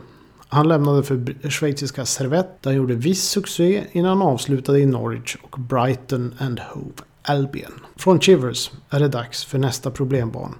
han 0.48 0.68
lämnade 0.68 1.02
för 1.02 1.48
schweiziska 1.50 2.06
Servette 2.06 2.52
där 2.60 2.70
han 2.70 2.76
gjorde 2.76 2.94
viss 2.94 3.22
succé 3.22 3.84
innan 3.92 4.18
han 4.18 4.28
avslutade 4.28 4.80
i 4.80 4.86
Norwich 4.86 5.36
och 5.42 5.60
Brighton 5.60 6.34
and 6.38 6.60
Hove 6.60 7.02
Albion. 7.22 7.72
Från 7.96 8.20
Chivers 8.20 8.70
är 8.90 9.00
det 9.00 9.08
dags 9.08 9.44
för 9.44 9.58
nästa 9.58 9.90
problembarn. 9.90 10.54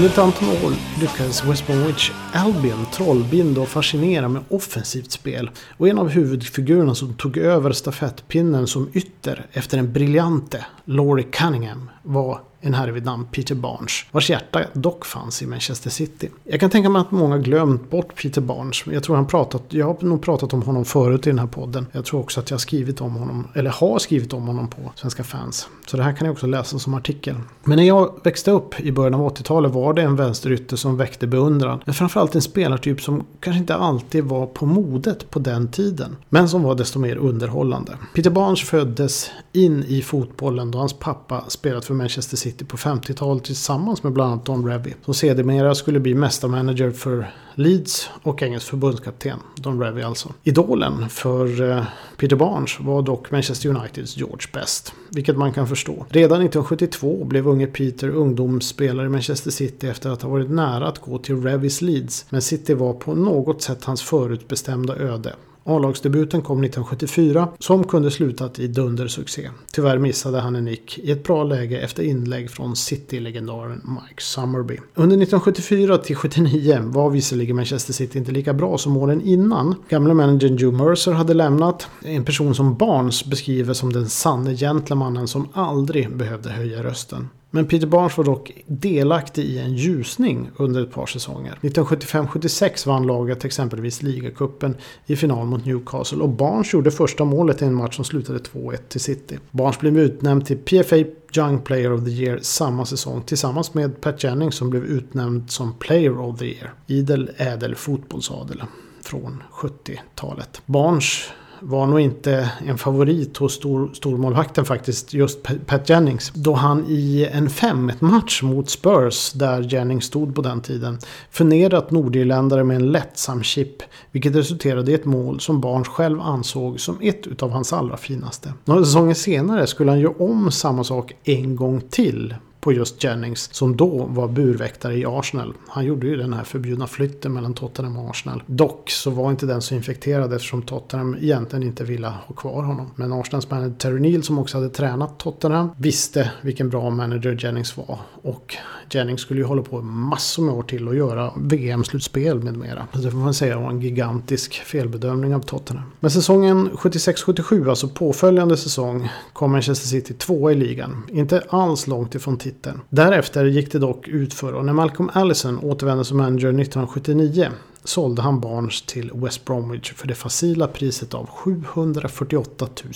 Under 0.00 0.12
ett 0.12 0.18
antal 0.18 0.48
år 0.48 1.00
lyckades 1.00 1.44
West 1.44 1.66
Bromwich 1.66 2.12
Albion 2.32 2.86
trollbinda 2.92 3.60
och 3.60 3.68
fascinera 3.68 4.28
med 4.28 4.42
offensivt 4.48 5.10
spel. 5.10 5.50
Och 5.78 5.88
en 5.88 5.98
av 5.98 6.08
huvudfigurerna 6.08 6.94
som 6.94 7.14
tog 7.14 7.36
över 7.36 7.72
stafettpinnen 7.72 8.66
som 8.66 8.90
ytter 8.94 9.46
efter 9.52 9.76
den 9.76 9.92
briljante 9.92 10.66
Laurie 10.84 11.26
Cunningham 11.32 11.90
var 12.02 12.40
en 12.60 12.74
herre 12.74 12.92
vid 12.92 13.04
namn 13.04 13.26
Peter 13.32 13.54
Barnes, 13.54 13.92
vars 14.10 14.30
hjärta 14.30 14.64
dock 14.72 15.04
fanns 15.04 15.42
i 15.42 15.46
Manchester 15.46 15.90
City. 15.90 16.30
Jag 16.44 16.60
kan 16.60 16.70
tänka 16.70 16.88
mig 16.88 17.00
att 17.00 17.10
många 17.10 17.38
glömt 17.38 17.90
bort 17.90 18.22
Peter 18.22 18.40
Barnes. 18.40 18.86
Jag 18.86 19.02
tror 19.02 19.16
han 19.16 19.26
pratat, 19.26 19.62
jag 19.68 19.86
har 19.86 19.96
nog 20.00 20.22
pratat 20.22 20.52
om 20.52 20.62
honom 20.62 20.84
förut 20.84 21.26
i 21.26 21.30
den 21.30 21.38
här 21.38 21.46
podden. 21.46 21.86
Jag 21.92 22.04
tror 22.04 22.20
också 22.20 22.40
att 22.40 22.50
jag 22.50 22.54
har 22.54 22.60
skrivit 22.60 23.00
om 23.00 23.14
honom, 23.14 23.48
eller 23.54 23.70
har 23.70 23.98
skrivit 23.98 24.32
om 24.32 24.46
honom 24.46 24.68
på 24.68 24.92
Svenska 24.94 25.24
fans. 25.24 25.68
Så 25.86 25.96
det 25.96 26.02
här 26.02 26.16
kan 26.16 26.26
jag 26.26 26.32
också 26.32 26.46
läsa 26.46 26.78
som 26.78 26.94
artikel. 26.94 27.34
Men 27.64 27.76
när 27.76 27.84
jag 27.84 28.20
växte 28.24 28.50
upp 28.50 28.80
i 28.80 28.92
början 28.92 29.14
av 29.14 29.34
80-talet 29.34 29.72
var 29.72 29.94
det 29.94 30.02
en 30.02 30.16
vänsterytter 30.16 30.76
som 30.76 30.96
väckte 30.96 31.26
beundran. 31.26 31.82
Men 31.84 31.94
framförallt 31.94 32.34
en 32.34 32.42
spelartyp 32.42 33.00
som 33.00 33.26
kanske 33.40 33.58
inte 33.58 33.74
alltid 33.74 34.24
var 34.24 34.46
på 34.46 34.66
modet 34.66 35.30
på 35.30 35.38
den 35.38 35.68
tiden. 35.68 36.16
Men 36.28 36.48
som 36.48 36.62
var 36.62 36.74
desto 36.74 36.98
mer 36.98 37.16
underhållande. 37.16 37.98
Peter 38.14 38.30
Barnes 38.30 38.60
föddes 38.62 39.30
in 39.52 39.84
i 39.84 40.02
fotbollen 40.02 40.70
då 40.70 40.78
hans 40.78 40.92
pappa 40.92 41.44
spelat 41.48 41.84
för 41.84 41.94
Manchester 41.94 42.36
City 42.36 42.49
på 42.58 42.76
50-talet 42.76 43.44
tillsammans 43.44 44.02
med 44.02 44.12
bland 44.12 44.32
annat 44.32 44.44
Don 44.44 44.66
Revy. 44.66 44.92
Som 45.04 45.14
sedermera 45.14 45.74
skulle 45.74 46.00
bli 46.00 46.14
mästarmanager 46.14 46.90
för 46.90 47.30
Leeds 47.54 48.10
och 48.22 48.42
engelsk 48.42 48.66
förbundskapten. 48.66 49.38
Don 49.56 49.82
Revy 49.82 50.02
alltså. 50.02 50.32
Idolen 50.44 51.08
för 51.08 51.70
eh, 51.70 51.84
Peter 52.16 52.36
Barnes 52.36 52.80
var 52.80 53.02
dock 53.02 53.30
Manchester 53.30 53.68
Uniteds 53.68 54.16
George 54.16 54.46
Best. 54.52 54.92
Vilket 55.08 55.36
man 55.36 55.52
kan 55.52 55.66
förstå. 55.66 56.06
Redan 56.08 56.42
1972 56.42 57.24
blev 57.24 57.48
unge 57.48 57.66
Peter 57.66 58.08
ungdomsspelare 58.08 59.06
i 59.06 59.08
Manchester 59.08 59.50
City 59.50 59.88
efter 59.88 60.10
att 60.10 60.22
ha 60.22 60.30
varit 60.30 60.50
nära 60.50 60.88
att 60.88 60.98
gå 60.98 61.18
till 61.18 61.42
Revys 61.42 61.82
Leeds. 61.82 62.26
Men 62.30 62.42
City 62.42 62.74
var 62.74 62.92
på 62.92 63.14
något 63.14 63.62
sätt 63.62 63.84
hans 63.84 64.02
förutbestämda 64.02 64.96
öde. 64.96 65.34
A-lagsdebuten 65.64 66.42
kom 66.42 66.64
1974 66.64 67.48
som 67.58 67.84
kunde 67.84 68.10
slutat 68.10 68.58
i 68.58 68.66
dundersuccé. 68.66 69.50
Tyvärr 69.72 69.98
missade 69.98 70.40
han 70.40 70.56
en 70.56 70.64
nick 70.64 70.98
i 70.98 71.10
ett 71.10 71.24
bra 71.24 71.44
läge 71.44 71.80
efter 71.80 72.02
inlägg 72.02 72.50
från 72.50 72.76
City-legendaren 72.76 73.82
Mike 73.84 74.22
Summerby. 74.22 74.74
Under 74.74 75.16
1974 75.16 75.98
till 75.98 76.16
79 76.16 76.80
var 76.84 77.10
visserligen 77.10 77.56
Manchester 77.56 77.92
City 77.92 78.18
inte 78.18 78.32
lika 78.32 78.54
bra 78.54 78.78
som 78.78 78.96
åren 78.96 79.20
innan. 79.20 79.74
Gamla 79.88 80.14
managern 80.14 80.56
Joe 80.56 80.72
Mercer 80.72 81.12
hade 81.12 81.34
lämnat. 81.34 81.88
En 82.04 82.24
person 82.24 82.54
som 82.54 82.76
Barnes 82.76 83.24
beskriver 83.24 83.74
som 83.74 83.92
den 83.92 84.08
sanne 84.08 84.56
gentlemannen 84.56 85.28
som 85.28 85.48
aldrig 85.52 86.16
behövde 86.16 86.50
höja 86.50 86.82
rösten. 86.82 87.28
Men 87.50 87.66
Peter 87.66 87.86
Barnes 87.86 88.16
var 88.16 88.24
dock 88.24 88.52
delaktig 88.66 89.44
i 89.44 89.58
en 89.58 89.74
ljusning 89.74 90.50
under 90.56 90.82
ett 90.82 90.92
par 90.92 91.06
säsonger. 91.06 91.58
1975-76 91.60 92.86
vann 92.86 93.06
laget 93.06 93.44
exempelvis 93.44 94.02
ligacupen 94.02 94.76
i 95.06 95.16
final 95.16 95.46
mot 95.46 95.66
Newcastle 95.66 96.18
och 96.18 96.28
Barnes 96.28 96.72
gjorde 96.72 96.90
första 96.90 97.24
målet 97.24 97.62
i 97.62 97.64
en 97.64 97.74
match 97.74 97.96
som 97.96 98.04
slutade 98.04 98.38
2-1 98.38 98.76
till 98.88 99.00
City. 99.00 99.38
Barnes 99.50 99.78
blev 99.78 99.98
utnämnd 99.98 100.46
till 100.46 100.58
PFA 100.58 100.96
Young 101.36 101.60
Player 101.60 101.92
of 101.92 102.04
the 102.04 102.10
Year 102.10 102.38
samma 102.42 102.86
säsong 102.86 103.22
tillsammans 103.22 103.74
med 103.74 104.00
Pat 104.00 104.24
Jennings 104.24 104.54
som 104.54 104.70
blev 104.70 104.84
utnämnd 104.84 105.50
som 105.50 105.74
Player 105.74 106.20
of 106.20 106.38
the 106.38 106.44
Year. 106.44 106.72
Idel 106.86 107.30
ädel 107.36 107.74
fotbollsadel 107.74 108.62
från 109.02 109.42
70-talet. 109.52 110.62
Barnes 110.66 111.24
var 111.60 111.86
nog 111.86 112.00
inte 112.00 112.50
en 112.66 112.78
favorit 112.78 113.36
hos 113.36 113.54
stor, 113.54 113.90
stormålvakten 113.94 114.64
faktiskt, 114.64 115.14
just 115.14 115.38
Pat 115.66 115.88
Jennings. 115.88 116.32
Då 116.34 116.54
han 116.54 116.84
i 116.88 117.28
en 117.32 117.48
5-1-match 117.48 118.42
mot 118.42 118.70
Spurs, 118.70 119.32
där 119.32 119.60
Jennings 119.60 120.04
stod 120.04 120.34
på 120.34 120.42
den 120.42 120.60
tiden, 120.60 120.98
förnedrat 121.30 121.90
nordirländare 121.90 122.64
med 122.64 122.76
en 122.76 122.92
lättsam 122.92 123.42
chip. 123.42 123.82
Vilket 124.12 124.34
resulterade 124.34 124.90
i 124.90 124.94
ett 124.94 125.04
mål 125.04 125.40
som 125.40 125.60
Barnes 125.60 125.88
själv 125.88 126.20
ansåg 126.20 126.80
som 126.80 126.98
ett 127.00 127.26
utav 127.26 127.50
hans 127.50 127.72
allra 127.72 127.96
finaste. 127.96 128.52
Några 128.64 128.84
säsonger 128.84 129.14
senare 129.14 129.66
skulle 129.66 129.90
han 129.90 130.00
göra 130.00 130.14
om 130.18 130.50
samma 130.50 130.84
sak 130.84 131.12
en 131.24 131.56
gång 131.56 131.80
till 131.90 132.34
på 132.60 132.72
just 132.72 133.04
Jennings 133.04 133.54
som 133.54 133.76
då 133.76 134.06
var 134.10 134.28
burväktare 134.28 134.96
i 134.96 135.06
Arsenal. 135.06 135.54
Han 135.68 135.84
gjorde 135.84 136.06
ju 136.06 136.16
den 136.16 136.32
här 136.32 136.44
förbjudna 136.44 136.86
flytten 136.86 137.32
mellan 137.32 137.54
Tottenham 137.54 137.98
och 137.98 138.10
Arsenal. 138.10 138.42
Dock 138.46 138.90
så 138.90 139.10
var 139.10 139.30
inte 139.30 139.46
den 139.46 139.62
så 139.62 139.74
infekterad 139.74 140.32
eftersom 140.32 140.62
Tottenham 140.62 141.16
egentligen 141.20 141.62
inte 141.62 141.84
ville 141.84 142.06
ha 142.06 142.34
kvar 142.34 142.62
honom. 142.62 142.90
Men 142.96 143.12
Arsenals 143.12 143.50
manager 143.50 143.74
Terry 143.78 144.00
Neal 144.00 144.22
som 144.22 144.38
också 144.38 144.56
hade 144.56 144.70
tränat 144.70 145.18
Tottenham 145.18 145.70
visste 145.76 146.30
vilken 146.40 146.70
bra 146.70 146.90
manager 146.90 147.36
Jennings 147.40 147.76
var. 147.76 147.98
Och 148.22 148.56
Jennings 148.90 149.20
skulle 149.20 149.40
ju 149.40 149.46
hålla 149.46 149.62
på 149.62 149.82
massor 149.82 150.42
med 150.42 150.54
år 150.54 150.62
till 150.62 150.88
och 150.88 150.96
göra 150.96 151.32
VM-slutspel 151.36 152.42
med 152.42 152.56
mera. 152.56 152.86
Så 152.92 152.98
det 152.98 153.10
får 153.10 153.18
man 153.18 153.34
säga 153.34 153.58
var 153.58 153.70
en 153.70 153.80
gigantisk 153.80 154.54
felbedömning 154.54 155.34
av 155.34 155.40
Tottenham. 155.40 155.86
Men 156.00 156.10
säsongen 156.10 156.70
76-77, 156.70 157.70
alltså 157.70 157.88
påföljande 157.88 158.56
säsong, 158.56 159.08
kom 159.32 159.52
Manchester 159.52 159.88
City 159.88 160.14
tvåa 160.14 160.52
i 160.52 160.54
ligan. 160.54 161.02
Inte 161.08 161.42
alls 161.48 161.86
långt 161.86 162.14
ifrån 162.14 162.36
titeln. 162.36 162.49
Därefter 162.88 163.44
gick 163.44 163.72
det 163.72 163.78
dock 163.78 164.08
utför 164.08 164.52
och 164.52 164.64
när 164.64 164.72
Malcolm 164.72 165.10
Allison 165.12 165.58
återvände 165.58 166.04
som 166.04 166.16
manager 166.16 166.48
1979 166.48 167.48
sålde 167.84 168.22
han 168.22 168.40
Barnes 168.40 168.82
till 168.82 169.10
West 169.14 169.44
Bromwich 169.44 169.92
för 169.92 170.08
det 170.08 170.14
facila 170.14 170.66
priset 170.66 171.14
av 171.14 171.26
748 171.26 172.68
000 172.84 172.92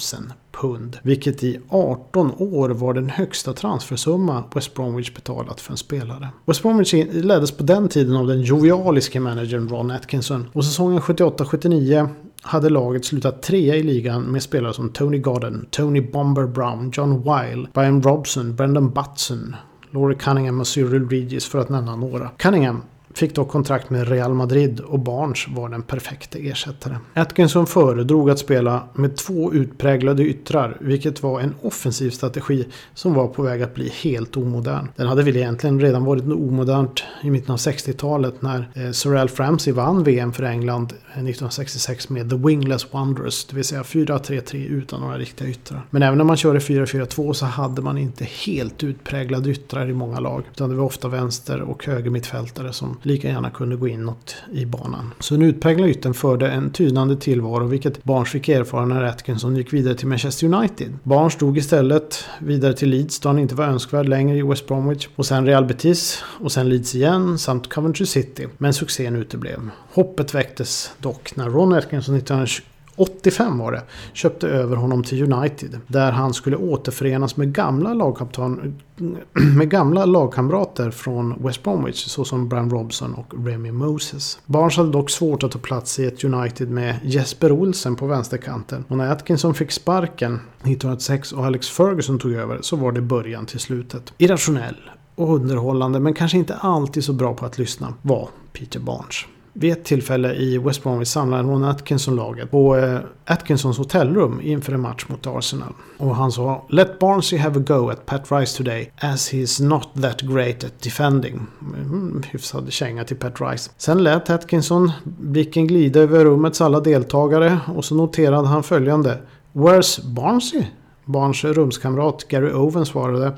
pund. 0.52 0.98
Vilket 1.02 1.44
i 1.44 1.60
18 1.68 2.32
år 2.38 2.68
var 2.68 2.94
den 2.94 3.10
högsta 3.10 3.52
transfersumma 3.52 4.44
West 4.54 4.74
Bromwich 4.74 5.14
betalat 5.14 5.60
för 5.60 5.72
en 5.72 5.76
spelare. 5.76 6.28
West 6.46 6.62
Bromwich 6.62 6.94
leddes 7.12 7.52
på 7.52 7.62
den 7.62 7.88
tiden 7.88 8.16
av 8.16 8.26
den 8.26 8.42
jovialiske 8.42 9.20
managern 9.20 9.68
Ron 9.68 9.90
Atkinson. 9.90 10.46
Och 10.52 10.64
säsongen 10.64 11.00
78-79 11.00 12.08
hade 12.44 12.70
laget 12.70 13.04
slutat 13.04 13.42
trea 13.42 13.74
i 13.76 13.82
ligan 13.82 14.22
med 14.22 14.42
spelare 14.42 14.74
som 14.74 14.88
Tony 14.88 15.18
Godden, 15.18 15.66
Tony 15.70 16.10
Bomber 16.12 16.46
Brown, 16.46 16.90
John 16.94 17.22
Weil, 17.22 17.68
Brian 17.72 18.02
Robson, 18.02 18.56
Brendan 18.56 18.90
Butson, 18.90 19.56
Laurie 19.90 20.18
Cunningham 20.18 20.60
och 20.60 20.66
Cyril 20.66 21.08
Regis 21.08 21.46
för 21.46 21.58
att 21.58 21.68
nämna 21.68 21.96
några. 21.96 22.30
Cunningham 22.36 22.82
Fick 23.14 23.34
dock 23.34 23.48
kontrakt 23.48 23.90
med 23.90 24.08
Real 24.08 24.34
Madrid 24.34 24.80
och 24.80 24.98
Barnes 24.98 25.48
var 25.48 25.68
den 25.68 25.82
perfekta 25.82 26.38
ersättaren. 26.38 26.98
Atkinson 27.14 27.66
föredrog 27.66 28.30
att 28.30 28.38
spela 28.38 28.88
med 28.94 29.16
två 29.16 29.52
utpräglade 29.52 30.22
yttrar, 30.22 30.76
vilket 30.80 31.22
var 31.22 31.40
en 31.40 31.54
offensiv 31.62 32.10
strategi 32.10 32.66
som 32.94 33.14
var 33.14 33.28
på 33.28 33.42
väg 33.42 33.62
att 33.62 33.74
bli 33.74 33.88
helt 34.02 34.36
omodern. 34.36 34.88
Den 34.96 35.06
hade 35.06 35.22
väl 35.22 35.36
egentligen 35.36 35.80
redan 35.80 36.04
varit 36.04 36.24
omodernt 36.24 37.04
i 37.22 37.30
mitten 37.30 37.52
av 37.52 37.58
60-talet 37.58 38.42
när 38.42 38.68
eh, 38.74 38.90
Sir 38.90 39.16
Alf 39.16 39.40
Ramsey 39.40 39.72
vann 39.72 40.04
VM 40.04 40.32
för 40.32 40.42
England 40.42 40.92
eh, 40.92 41.08
1966 41.08 42.08
med 42.08 42.30
The 42.30 42.36
Wingless 42.36 42.94
Wonders, 42.94 43.44
det 43.44 43.56
vill 43.56 43.64
säga 43.64 43.82
4-3-3 43.82 44.66
utan 44.66 45.00
några 45.00 45.18
riktiga 45.18 45.48
yttrar. 45.48 45.86
Men 45.90 46.02
även 46.02 46.18
när 46.18 46.24
man 46.24 46.36
körde 46.36 46.58
4-4-2 46.58 47.32
så 47.32 47.46
hade 47.46 47.82
man 47.82 47.98
inte 47.98 48.24
helt 48.24 48.84
utpräglade 48.84 49.50
yttrar 49.50 49.90
i 49.90 49.94
många 49.94 50.20
lag, 50.20 50.42
utan 50.52 50.70
det 50.70 50.76
var 50.76 50.84
ofta 50.84 51.08
vänster 51.08 51.60
och 51.60 51.86
höger 51.86 52.10
mittfältare 52.10 52.72
som 52.72 52.96
lika 53.06 53.28
gärna 53.28 53.50
kunde 53.50 53.76
gå 53.76 53.88
inåt 53.88 54.36
i 54.52 54.66
banan. 54.66 55.10
Så 55.20 55.34
den 55.34 55.42
utpräglade 55.42 55.90
ytten 55.90 56.14
förde 56.14 56.48
en 56.48 56.70
tynande 56.70 57.16
tillvaro 57.16 57.66
vilket 57.66 58.04
Barnes 58.04 58.30
fick 58.30 58.48
erfara 58.48 58.86
när 58.86 59.02
Atkinson 59.02 59.56
gick 59.56 59.72
vidare 59.72 59.94
till 59.94 60.08
Manchester 60.08 60.46
United. 60.46 60.98
Barnes 61.02 61.32
stod 61.32 61.58
istället 61.58 62.24
vidare 62.38 62.72
till 62.72 62.90
Leeds 62.90 63.20
då 63.20 63.28
han 63.28 63.38
inte 63.38 63.54
var 63.54 63.64
önskvärd 63.64 64.08
längre 64.08 64.36
i 64.38 64.42
West 64.42 64.66
Bromwich 64.66 65.08
och 65.16 65.26
sen 65.26 65.46
Real 65.46 65.64
Betis 65.64 66.22
och 66.24 66.52
sen 66.52 66.68
Leeds 66.68 66.94
igen 66.94 67.38
samt 67.38 67.68
Coventry 67.68 68.06
City. 68.06 68.46
Men 68.58 68.74
succén 68.74 69.16
uteblev. 69.16 69.70
Hoppet 69.92 70.34
väcktes 70.34 70.90
dock 70.98 71.36
när 71.36 71.50
Ron 71.50 71.72
Atkinson 71.72 72.16
1920 72.16 72.73
85 72.96 73.58
var 73.58 73.72
det, 73.72 73.82
köpte 74.12 74.48
över 74.48 74.76
honom 74.76 75.02
till 75.02 75.32
United. 75.32 75.80
Där 75.86 76.12
han 76.12 76.34
skulle 76.34 76.56
återförenas 76.56 77.36
med 77.36 77.52
gamla, 77.52 77.94
lagkapten, 77.94 78.80
med 79.56 79.70
gamla 79.70 80.04
lagkamrater 80.04 80.90
från 80.90 81.42
West 81.42 81.62
Bromwich 81.62 82.06
såsom 82.06 82.48
Brian 82.48 82.70
Robson 82.70 83.14
och 83.14 83.46
Remy 83.46 83.70
Moses. 83.70 84.38
Barnes 84.46 84.76
hade 84.76 84.90
dock 84.90 85.10
svårt 85.10 85.42
att 85.42 85.50
ta 85.50 85.58
plats 85.58 85.98
i 85.98 86.04
ett 86.04 86.24
United 86.24 86.70
med 86.70 86.96
Jesper 87.02 87.52
Olsen 87.52 87.96
på 87.96 88.06
vänsterkanten. 88.06 88.84
Och 88.88 88.96
när 88.96 89.12
Atkinson 89.12 89.54
fick 89.54 89.70
sparken 89.70 90.34
1906 90.34 91.32
och 91.32 91.46
Alex 91.46 91.68
Ferguson 91.68 92.18
tog 92.18 92.32
över 92.32 92.58
så 92.60 92.76
var 92.76 92.92
det 92.92 93.00
början 93.00 93.46
till 93.46 93.60
slutet. 93.60 94.12
Irrationell 94.18 94.76
och 95.14 95.34
underhållande 95.34 96.00
men 96.00 96.14
kanske 96.14 96.38
inte 96.38 96.54
alltid 96.54 97.04
så 97.04 97.12
bra 97.12 97.34
på 97.34 97.46
att 97.46 97.58
lyssna 97.58 97.94
var 98.02 98.28
Peter 98.52 98.80
Barnes. 98.80 99.24
Vid 99.56 99.72
ett 99.72 99.84
tillfälle 99.84 100.34
i 100.34 100.58
West 100.58 100.82
Bromwich 100.82 101.08
samlade 101.08 101.42
Ron 101.42 101.64
Atkinson 101.64 102.16
laget 102.16 102.50
på 102.50 102.76
eh, 102.76 102.98
Atkinsons 103.24 103.78
hotellrum 103.78 104.40
inför 104.40 104.72
en 104.72 104.80
match 104.80 105.04
mot 105.08 105.26
Arsenal. 105.26 105.72
Och 105.98 106.16
han 106.16 106.32
sa 106.32 106.66
Let 106.68 106.98
Barnsley 106.98 107.40
have 107.40 107.60
a 107.60 107.62
go 107.66 107.88
at 107.90 108.06
Pat 108.06 108.32
Rice 108.32 108.56
today 108.56 108.90
as 108.96 109.32
he 109.32 109.38
is 109.38 109.60
not 109.60 109.88
that 110.02 110.20
great 110.20 110.64
at 110.64 110.82
defending. 110.82 111.46
Mm, 111.60 112.22
hyfsad 112.30 112.72
känga 112.72 113.04
till 113.04 113.16
Pat 113.16 113.40
Rice. 113.40 113.70
Sen 113.76 114.02
lät 114.02 114.30
Atkinson 114.30 114.92
blicken 115.04 115.66
glida 115.66 116.00
över 116.00 116.24
rummets 116.24 116.60
alla 116.60 116.80
deltagare 116.80 117.60
och 117.66 117.84
så 117.84 117.94
noterade 117.94 118.48
han 118.48 118.62
följande 118.62 119.18
Where's 119.52 120.14
Barnsley? 120.14 120.64
Barns 121.04 121.44
rumskamrat 121.44 122.28
Gary 122.28 122.52
Owen 122.52 122.86
svarade 122.86 123.32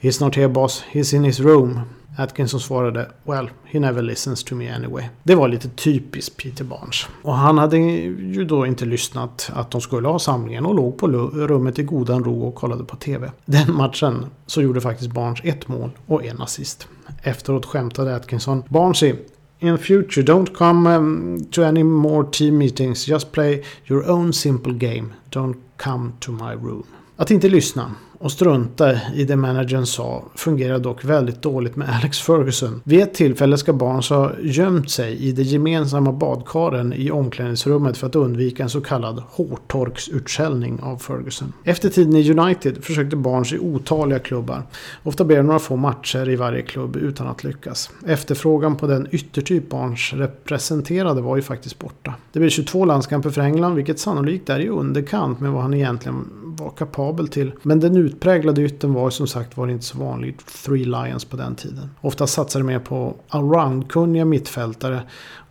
He's 0.00 0.24
not 0.24 0.36
here 0.36 0.48
boss, 0.48 0.84
he's 0.92 1.16
in 1.16 1.24
his 1.24 1.40
room. 1.40 1.80
Atkinson 2.16 2.60
svarade 2.60 3.08
Well, 3.24 3.50
he 3.64 3.80
never 3.80 4.02
listens 4.02 4.44
to 4.44 4.54
me 4.54 4.68
anyway. 4.68 5.04
Det 5.22 5.34
var 5.34 5.48
lite 5.48 5.68
typiskt 5.68 6.36
Peter 6.36 6.64
Barnes. 6.64 7.06
Och 7.22 7.34
han 7.34 7.58
hade 7.58 7.76
ju 7.76 8.44
då 8.44 8.66
inte 8.66 8.84
lyssnat 8.84 9.50
att 9.54 9.70
de 9.70 9.80
skulle 9.80 10.08
ha 10.08 10.18
samlingen 10.18 10.66
och 10.66 10.74
låg 10.74 10.98
på 10.98 11.08
rummet 11.08 11.78
i 11.78 11.82
godan 11.82 12.24
ro 12.24 12.42
och 12.42 12.54
kollade 12.54 12.84
på 12.84 12.96
TV. 12.96 13.30
Den 13.44 13.74
matchen 13.74 14.26
så 14.46 14.62
gjorde 14.62 14.80
faktiskt 14.80 15.12
Barnes 15.12 15.40
ett 15.44 15.68
mål 15.68 15.90
och 16.06 16.24
en 16.24 16.40
assist. 16.40 16.88
Efteråt 17.22 17.66
skämtade 17.66 18.16
Atkinson 18.16 18.62
Barnesy 18.68 19.14
In 19.58 19.78
future 19.78 20.22
don't 20.22 20.54
come 20.54 20.96
um, 20.96 21.44
to 21.50 21.62
any 21.62 21.82
more 21.82 22.26
team 22.32 22.58
meetings. 22.58 23.08
Just 23.08 23.32
play 23.32 23.62
your 23.86 24.10
own 24.10 24.32
simple 24.32 24.72
game. 24.72 25.14
Don't 25.30 25.56
come 25.76 26.12
to 26.20 26.32
my 26.32 26.54
room. 26.54 26.86
Att 27.16 27.30
inte 27.30 27.48
lyssna 27.48 27.94
och 28.24 28.32
strunta 28.32 28.92
i 29.14 29.24
det 29.24 29.36
managern 29.36 29.86
sa 29.86 30.24
fungerar 30.34 30.78
dock 30.78 31.04
väldigt 31.04 31.42
dåligt 31.42 31.76
med 31.76 31.88
Alex 31.88 32.20
Ferguson. 32.20 32.80
Vid 32.84 33.00
ett 33.00 33.14
tillfälle 33.14 33.58
ska 33.58 33.72
Barnes 33.72 34.10
ha 34.10 34.32
gömt 34.40 34.90
sig 34.90 35.16
i 35.16 35.32
de 35.32 35.42
gemensamma 35.42 36.12
badkaren 36.12 36.92
i 36.92 37.10
omklädningsrummet 37.10 37.96
för 37.96 38.06
att 38.06 38.16
undvika 38.16 38.62
en 38.62 38.68
så 38.68 38.80
kallad 38.80 39.22
hårtorksutskällning 39.30 40.80
av 40.82 40.96
Ferguson. 40.96 41.52
Efter 41.64 41.88
tiden 41.88 42.16
i 42.16 42.30
United 42.30 42.84
försökte 42.84 43.16
Barnes 43.16 43.52
i 43.52 43.58
otaliga 43.58 44.18
klubbar. 44.18 44.62
Ofta 45.02 45.24
blev 45.24 45.38
det 45.38 45.46
några 45.46 45.58
få 45.58 45.76
matcher 45.76 46.28
i 46.28 46.36
varje 46.36 46.62
klubb 46.62 46.96
utan 46.96 47.26
att 47.26 47.44
lyckas. 47.44 47.90
Efterfrågan 48.06 48.76
på 48.76 48.86
den 48.86 49.08
yttertyp 49.10 49.70
Barnes 49.70 50.12
representerade 50.12 51.20
var 51.20 51.36
ju 51.36 51.42
faktiskt 51.42 51.78
borta. 51.78 52.14
Det 52.32 52.38
blev 52.38 52.50
22 52.50 52.84
landskamper 52.84 53.30
för 53.30 53.40
England 53.40 53.74
vilket 53.74 53.98
sannolikt 53.98 54.50
är 54.50 54.60
i 54.60 54.68
underkant 54.68 55.40
med 55.40 55.52
vad 55.52 55.62
han 55.62 55.74
egentligen 55.74 56.24
var 56.56 56.70
kapabel 56.70 57.28
till. 57.28 57.52
Men 57.62 57.80
den 57.80 57.96
utpräglade 57.96 58.62
ytten 58.62 58.92
var 58.92 59.10
som 59.10 59.26
sagt 59.26 59.56
var 59.56 59.68
inte 59.68 59.84
så 59.84 59.98
vanligt 59.98 60.46
Three 60.64 60.84
Lions 60.84 61.24
på 61.24 61.36
den 61.36 61.54
tiden. 61.54 61.90
Ofta 62.00 62.26
satsade 62.26 62.64
mer 62.64 62.78
på 62.78 63.14
allroundkunniga 63.28 64.24
mittfältare 64.24 65.02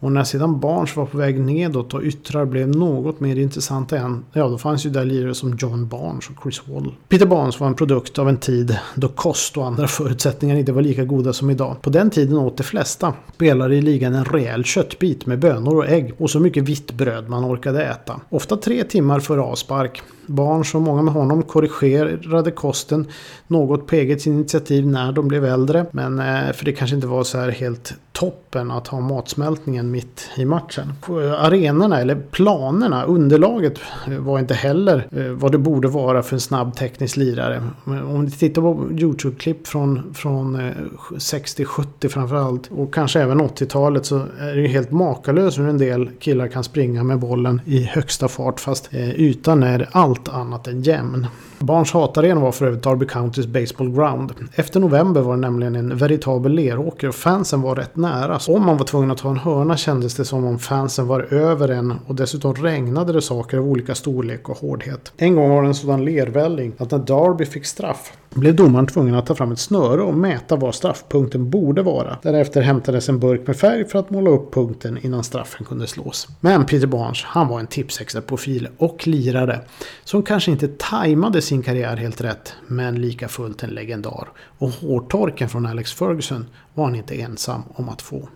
och 0.03 0.11
när 0.11 0.23
sedan 0.23 0.59
Barnes 0.59 0.95
var 0.95 1.05
på 1.05 1.17
väg 1.17 1.39
nedåt 1.39 1.93
och 1.93 2.03
yttrar 2.03 2.45
blev 2.45 2.67
något 2.67 3.19
mer 3.19 3.35
intressanta 3.35 3.97
än, 3.97 4.25
ja 4.33 4.47
då 4.47 4.57
fanns 4.57 4.85
ju 4.85 4.89
där 4.89 5.05
lirare 5.05 5.33
som 5.33 5.57
John 5.59 5.87
Barnes 5.87 6.29
och 6.29 6.43
Chris 6.43 6.61
Wall. 6.67 6.93
Peter 7.07 7.25
Barnes 7.25 7.59
var 7.59 7.67
en 7.67 7.75
produkt 7.75 8.19
av 8.19 8.29
en 8.29 8.37
tid 8.37 8.77
då 8.95 9.07
kost 9.07 9.57
och 9.57 9.65
andra 9.65 9.87
förutsättningar 9.87 10.55
inte 10.55 10.71
var 10.71 10.81
lika 10.81 11.03
goda 11.03 11.33
som 11.33 11.49
idag. 11.49 11.75
På 11.81 11.89
den 11.89 12.09
tiden 12.09 12.37
åt 12.37 12.57
de 12.57 12.63
flesta 12.63 13.13
spelare 13.33 13.75
i 13.75 13.81
ligan 13.81 14.13
en 14.13 14.25
rejäl 14.25 14.63
köttbit 14.63 15.25
med 15.25 15.39
bönor 15.39 15.77
och 15.77 15.89
ägg 15.89 16.13
och 16.17 16.29
så 16.29 16.39
mycket 16.39 16.63
vitt 16.63 16.91
bröd 16.91 17.29
man 17.29 17.45
orkade 17.45 17.85
äta. 17.85 18.19
Ofta 18.29 18.57
tre 18.57 18.83
timmar 18.83 19.19
före 19.19 19.41
avspark. 19.41 20.01
Barnes 20.25 20.75
och 20.75 20.81
många 20.93 21.03
med 21.03 21.13
honom 21.13 21.43
korrigerade 21.43 22.51
kosten 22.51 23.07
något 23.47 23.87
på 23.87 23.95
eget 23.95 24.25
initiativ 24.25 24.87
när 24.87 25.11
de 25.11 25.27
blev 25.27 25.45
äldre. 25.45 25.85
Men 25.91 26.19
eh, 26.19 26.51
för 26.53 26.65
det 26.65 26.71
kanske 26.71 26.95
inte 26.95 27.07
var 27.07 27.23
så 27.23 27.37
här 27.37 27.49
helt 27.49 27.93
toppen 28.13 28.71
att 28.71 28.87
ha 28.87 28.99
matsmältningen 28.99 29.91
mitt 29.91 30.29
i 30.35 30.45
matchen. 30.45 30.93
Arenorna 31.37 31.99
eller 31.99 32.15
planerna, 32.15 33.03
underlaget 33.03 33.79
eh, 34.07 34.13
var 34.13 34.39
inte 34.39 34.53
heller 34.53 35.07
eh, 35.11 35.25
vad 35.25 35.51
det 35.51 35.57
borde 35.57 35.87
vara 35.87 36.23
för 36.23 36.35
en 36.35 36.39
snabb 36.39 36.75
teknisk 36.75 37.17
lirare. 37.17 37.63
Om 37.85 38.25
ni 38.25 38.31
tittar 38.31 38.61
på 38.61 38.89
YouTube-klipp 38.91 39.67
från, 39.67 40.13
från 40.13 40.55
eh, 40.55 40.71
60-70 41.11 42.07
framförallt 42.07 42.71
och 42.71 42.93
kanske 42.93 43.21
även 43.21 43.41
80-talet 43.41 44.05
så 44.05 44.15
är 44.39 44.55
det 44.55 44.61
ju 44.61 44.67
helt 44.67 44.91
makalöst 44.91 45.59
hur 45.59 45.67
en 45.67 45.77
del 45.77 46.09
killar 46.19 46.47
kan 46.47 46.63
springa 46.63 47.03
med 47.03 47.19
bollen 47.19 47.61
i 47.65 47.83
högsta 47.83 48.27
fart 48.27 48.59
fast 48.59 48.93
ytan 48.93 49.63
är 49.63 49.89
allt 49.91 50.29
annat 50.29 50.67
än 50.67 50.81
jämn. 50.81 51.27
Barns 51.59 51.91
hatarena 51.91 52.41
var 52.41 52.51
för 52.51 52.65
övrigt 52.65 52.83
Darby 52.83 53.05
Countys 53.05 53.47
Baseball 53.47 53.91
Ground. 53.91 54.31
Efter 54.55 54.79
november 54.79 55.21
var 55.21 55.35
det 55.35 55.41
nämligen 55.41 55.75
en 55.75 55.97
veritabel 55.97 56.51
leråker 56.53 57.07
och 57.07 57.15
fansen 57.15 57.61
var 57.61 57.75
rätt 57.75 57.95
nära. 58.03 58.39
Så 58.39 58.55
om 58.55 58.65
man 58.65 58.77
var 58.77 58.85
tvungen 58.85 59.11
att 59.11 59.17
ta 59.17 59.29
en 59.29 59.37
hörna 59.37 59.77
kändes 59.77 60.15
det 60.15 60.25
som 60.25 60.45
om 60.45 60.59
fansen 60.59 61.07
var 61.07 61.33
över 61.33 61.69
en 61.69 61.93
och 62.07 62.15
dessutom 62.15 62.55
regnade 62.55 63.13
det 63.13 63.21
saker 63.21 63.57
av 63.57 63.67
olika 63.67 63.95
storlek 63.95 64.49
och 64.49 64.57
hårdhet. 64.57 65.11
En 65.17 65.35
gång 65.35 65.49
var 65.49 65.61
det 65.61 65.67
en 65.67 65.75
sådan 65.75 66.05
lervälling 66.05 66.73
att 66.77 66.91
när 66.91 66.99
Darby 66.99 67.45
fick 67.45 67.65
straff 67.65 68.11
blev 68.35 68.55
domaren 68.55 68.87
tvungen 68.87 69.15
att 69.15 69.25
ta 69.25 69.35
fram 69.35 69.51
ett 69.51 69.59
snöre 69.59 70.01
och 70.01 70.13
mäta 70.13 70.55
var 70.55 70.71
straffpunkten 70.71 71.49
borde 71.49 71.81
vara. 71.81 72.17
Därefter 72.21 72.61
hämtades 72.61 73.09
en 73.09 73.19
burk 73.19 73.47
med 73.47 73.57
färg 73.57 73.85
för 73.85 73.99
att 73.99 74.09
måla 74.09 74.29
upp 74.29 74.53
punkten 74.53 74.97
innan 75.01 75.23
straffen 75.23 75.65
kunde 75.65 75.87
slås. 75.87 76.27
Men 76.39 76.65
Peter 76.65 76.87
Barnes, 76.87 77.23
han 77.23 77.47
var 77.47 77.59
en 77.59 77.67
tipsextra-profil 77.67 78.67
och 78.77 79.07
lirare 79.07 79.61
som 80.03 80.23
kanske 80.23 80.51
inte 80.51 80.67
tajmade 80.67 81.41
sin 81.41 81.61
karriär 81.61 81.97
helt 81.97 82.21
rätt, 82.21 82.53
men 82.67 83.01
lika 83.01 83.27
fullt 83.27 83.63
en 83.63 83.69
legendar. 83.69 84.27
Och 84.57 84.69
hårtorken 84.69 85.49
från 85.49 85.65
Alex 85.65 85.93
Ferguson 85.93 86.45
var 86.73 86.85
han 86.85 86.95
inte 86.95 87.15
ensam 87.21 87.63
om 87.75 87.89
att 87.89 88.01
få. 88.01 88.29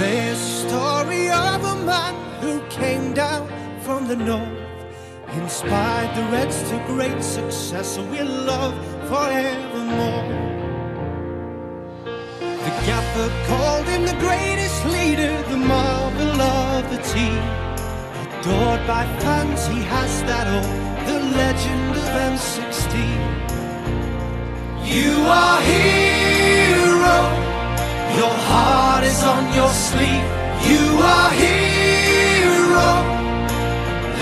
The 0.00 0.34
story 0.34 1.28
of 1.30 1.62
a 1.64 1.76
man 1.84 2.14
who 2.40 2.60
came 2.68 3.12
down 3.12 3.46
from 3.82 4.08
the 4.08 4.16
north, 4.16 4.58
inspired 5.34 6.16
the 6.16 6.24
Reds 6.32 6.62
to 6.70 6.82
great 6.86 7.22
success, 7.22 7.94
so 7.94 8.02
we'll 8.04 8.26
love 8.26 8.74
forevermore. 9.08 10.28
The 12.64 12.72
Gaffer 12.86 13.30
called 13.46 13.86
him 13.86 14.06
the 14.06 14.16
greatest 14.18 14.84
leader, 14.86 15.42
the 15.50 15.58
marvel 15.58 16.40
of 16.40 16.90
the 16.90 17.00
team. 17.14 17.42
Adored 18.40 18.86
by 18.86 19.04
fans, 19.20 19.66
he 19.66 19.82
has 19.82 20.22
that 20.22 20.46
all, 20.48 20.72
the 21.06 21.18
legend 21.36 21.96
of 22.02 22.08
M16. 22.32 22.92
You 24.84 25.12
are 25.26 25.60
hero. 25.60 26.11
Your 28.16 28.34
heart 28.50 29.04
is 29.04 29.22
on 29.24 29.54
your 29.54 29.70
sleeve. 29.70 30.26
You 30.68 30.84
are 31.00 31.30
hero, 31.42 32.90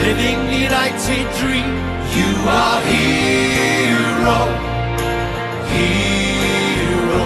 living 0.04 0.38
the 0.46 0.58
united 0.70 1.26
dream. 1.40 1.72
You 2.16 2.30
are 2.46 2.80
hero, 2.92 4.38
hero. 5.74 7.22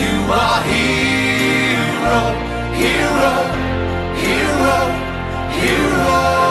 You 0.00 0.14
are 0.32 0.62
hero, 0.72 2.20
hero, 2.82 3.32
hero, 4.22 4.76
hero. 5.60 6.41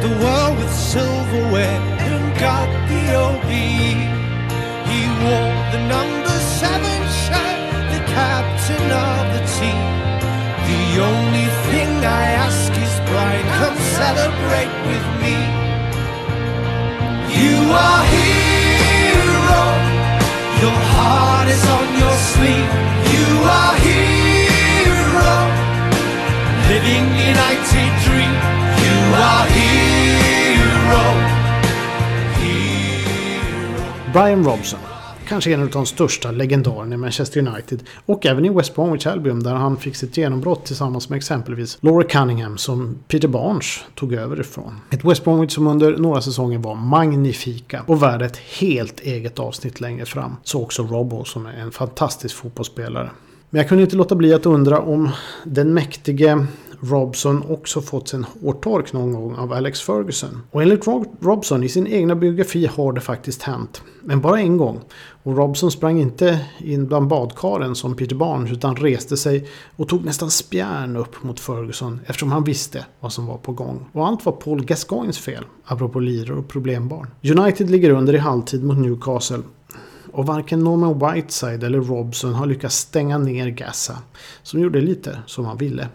The 0.00 0.08
world 0.08 0.56
with 0.56 0.72
silverware 0.72 1.80
and 2.08 2.24
got 2.40 2.68
the 2.88 3.02
OB. 3.26 3.50
He 4.88 5.00
wore 5.20 5.56
the 5.74 5.82
number 5.94 6.36
seven 6.60 7.00
shirt, 7.24 7.60
the 7.92 8.00
captain 8.08 8.86
of 9.08 9.20
the 9.34 9.42
team. 9.60 9.84
The 10.70 10.84
only 11.10 11.48
thing 11.68 11.90
I 12.00 12.24
ask 12.46 12.72
is, 12.86 12.94
Brian, 13.08 13.46
come 13.60 13.76
celebrate 14.00 14.72
with 14.88 15.06
me. 15.22 15.36
You 17.40 17.58
are 17.84 18.02
hero. 18.16 19.62
Your 20.64 20.80
heart 20.96 21.48
is 21.48 21.64
on 21.76 21.88
your 22.00 22.16
sleeve. 22.32 22.72
You 23.14 23.28
are 23.60 23.76
hero. 23.84 25.32
Living 26.72 27.06
United 27.32 27.92
dream. 28.06 28.59
Brian 34.12 34.44
Robson. 34.44 34.80
Kanske 35.28 35.54
en 35.54 35.62
av 35.62 35.70
de 35.70 35.86
största 35.86 36.30
legendarerna 36.30 36.94
i 36.94 36.98
Manchester 36.98 37.40
United. 37.48 37.82
Och 38.06 38.26
även 38.26 38.44
i 38.44 38.48
West 38.48 38.74
Bromwich 38.74 39.06
Albion 39.06 39.42
där 39.42 39.54
han 39.54 39.76
fick 39.76 39.96
sitt 39.96 40.16
genombrott 40.16 40.64
tillsammans 40.64 41.08
med 41.08 41.16
exempelvis 41.16 41.78
Laura 41.80 42.04
Cunningham 42.04 42.58
som 42.58 42.98
Peter 43.08 43.28
Barnes 43.28 43.84
tog 43.94 44.12
över 44.12 44.40
ifrån. 44.40 44.80
Ett 44.90 45.04
West 45.04 45.24
Bromwich 45.24 45.52
som 45.52 45.66
under 45.66 45.96
några 45.96 46.20
säsonger 46.20 46.58
var 46.58 46.74
magnifika 46.74 47.82
och 47.86 48.02
värd 48.02 48.22
ett 48.22 48.36
helt 48.36 49.00
eget 49.00 49.38
avsnitt 49.38 49.80
längre 49.80 50.06
fram. 50.06 50.36
Så 50.42 50.62
också 50.62 50.82
Robbo 50.82 51.24
som 51.24 51.46
är 51.46 51.52
en 51.52 51.72
fantastisk 51.72 52.36
fotbollsspelare. 52.36 53.10
Men 53.50 53.58
jag 53.58 53.68
kunde 53.68 53.84
inte 53.84 53.96
låta 53.96 54.14
bli 54.14 54.34
att 54.34 54.46
undra 54.46 54.78
om 54.78 55.08
den 55.44 55.74
mäktige 55.74 56.46
Robson 56.80 57.44
också 57.48 57.80
fått 57.80 58.08
sin 58.08 58.24
hårtork 58.24 58.92
någon 58.92 59.12
gång 59.12 59.34
av 59.34 59.52
Alex 59.52 59.80
Ferguson. 59.80 60.42
Och 60.50 60.62
enligt 60.62 60.86
Robson 61.20 61.64
i 61.64 61.68
sin 61.68 61.86
egna 61.86 62.14
biografi 62.14 62.66
har 62.66 62.92
det 62.92 63.00
faktiskt 63.00 63.42
hänt. 63.42 63.82
Men 64.02 64.20
bara 64.20 64.40
en 64.40 64.56
gång. 64.56 64.80
Och 65.22 65.36
Robson 65.36 65.70
sprang 65.70 66.00
inte 66.00 66.40
in 66.58 66.86
bland 66.86 67.08
badkaren 67.08 67.74
som 67.74 67.96
Peter 67.96 68.16
Barnes 68.16 68.52
utan 68.52 68.76
reste 68.76 69.16
sig 69.16 69.48
och 69.76 69.88
tog 69.88 70.04
nästan 70.04 70.30
spjärn 70.30 70.96
upp 70.96 71.22
mot 71.22 71.40
Ferguson 71.40 72.00
eftersom 72.06 72.32
han 72.32 72.44
visste 72.44 72.86
vad 73.00 73.12
som 73.12 73.26
var 73.26 73.36
på 73.36 73.52
gång. 73.52 73.86
Och 73.92 74.06
allt 74.06 74.26
var 74.26 74.32
Paul 74.32 74.64
Gascoignes 74.64 75.18
fel, 75.18 75.44
apropå 75.64 76.00
lirare 76.00 76.38
och 76.38 76.48
problembarn. 76.48 77.06
United 77.38 77.70
ligger 77.70 77.90
under 77.90 78.14
i 78.14 78.18
halvtid 78.18 78.64
mot 78.64 78.78
Newcastle 78.78 79.42
och 80.12 80.26
varken 80.26 80.60
Norman 80.60 81.14
Whiteside 81.14 81.64
eller 81.64 81.80
Robson 81.80 82.34
har 82.34 82.46
lyckats 82.46 82.76
stänga 82.76 83.18
ner 83.18 83.48
Gassa. 83.48 83.98
Som 84.42 84.60
gjorde 84.60 84.80
lite 84.80 85.18
som 85.26 85.44
han 85.44 85.56
ville. 85.56 85.88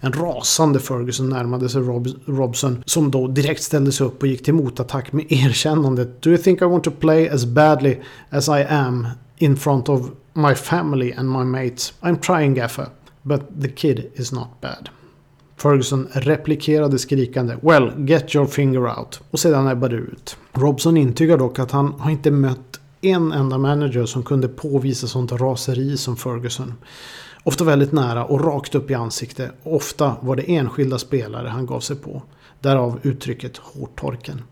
En 0.00 0.12
rasande 0.12 0.80
Ferguson 0.80 1.28
närmade 1.28 1.68
sig 1.68 1.82
Rob 1.82 2.08
Robson 2.26 2.82
som 2.86 3.10
då 3.10 3.28
direkt 3.28 3.62
ställde 3.62 3.92
sig 3.92 4.06
upp 4.06 4.22
och 4.22 4.28
gick 4.28 4.44
till 4.44 4.54
motattack 4.54 5.12
med 5.12 5.32
erkännandet 5.32 6.22
Do 6.22 6.30
you 6.30 6.38
think 6.38 6.62
I 6.62 6.64
want 6.64 6.84
to 6.84 6.90
play 6.90 7.28
as 7.28 7.44
badly 7.44 7.96
as 8.30 8.48
I 8.48 8.64
am 8.68 9.06
in 9.36 9.56
front 9.56 9.88
of 9.88 10.10
my 10.32 10.54
family 10.54 11.12
and 11.12 11.30
my 11.30 11.44
mates? 11.44 11.92
I'm 12.00 12.18
trying 12.20 12.54
Gaffa, 12.54 12.86
but 13.22 13.42
the 13.62 13.68
kid 13.68 14.10
is 14.14 14.32
not 14.32 14.48
bad. 14.60 14.88
Ferguson 15.56 16.08
replikerade 16.12 16.98
skrikande 16.98 17.56
“Well, 17.62 17.92
get 17.96 18.34
your 18.34 18.46
finger 18.46 18.98
out” 18.98 19.20
och 19.30 19.38
sedan 19.38 19.68
ebbade 19.68 19.96
ut. 19.96 20.36
Robson 20.52 20.96
intygar 20.96 21.38
dock 21.38 21.58
att 21.58 21.70
han 21.70 21.94
har 21.98 22.10
inte 22.10 22.30
mött 22.30 22.80
en 23.00 23.32
enda 23.32 23.58
manager 23.58 24.06
som 24.06 24.22
kunde 24.22 24.48
påvisa 24.48 25.06
sånt 25.06 25.32
raseri 25.32 25.96
som 25.96 26.16
Ferguson. 26.16 26.74
Ofta 27.44 27.64
väldigt 27.64 27.92
nära 27.92 28.24
och 28.24 28.44
rakt 28.44 28.74
upp 28.74 28.90
i 28.90 28.94
ansikte. 28.94 29.50
Ofta 29.62 30.16
var 30.20 30.36
det 30.36 30.42
enskilda 30.42 30.98
spelare 30.98 31.48
han 31.48 31.66
gav 31.66 31.80
sig 31.80 31.96
på. 31.96 32.22
Därav 32.60 32.98
uttrycket 33.02 33.56
hårtorken. 33.56 34.42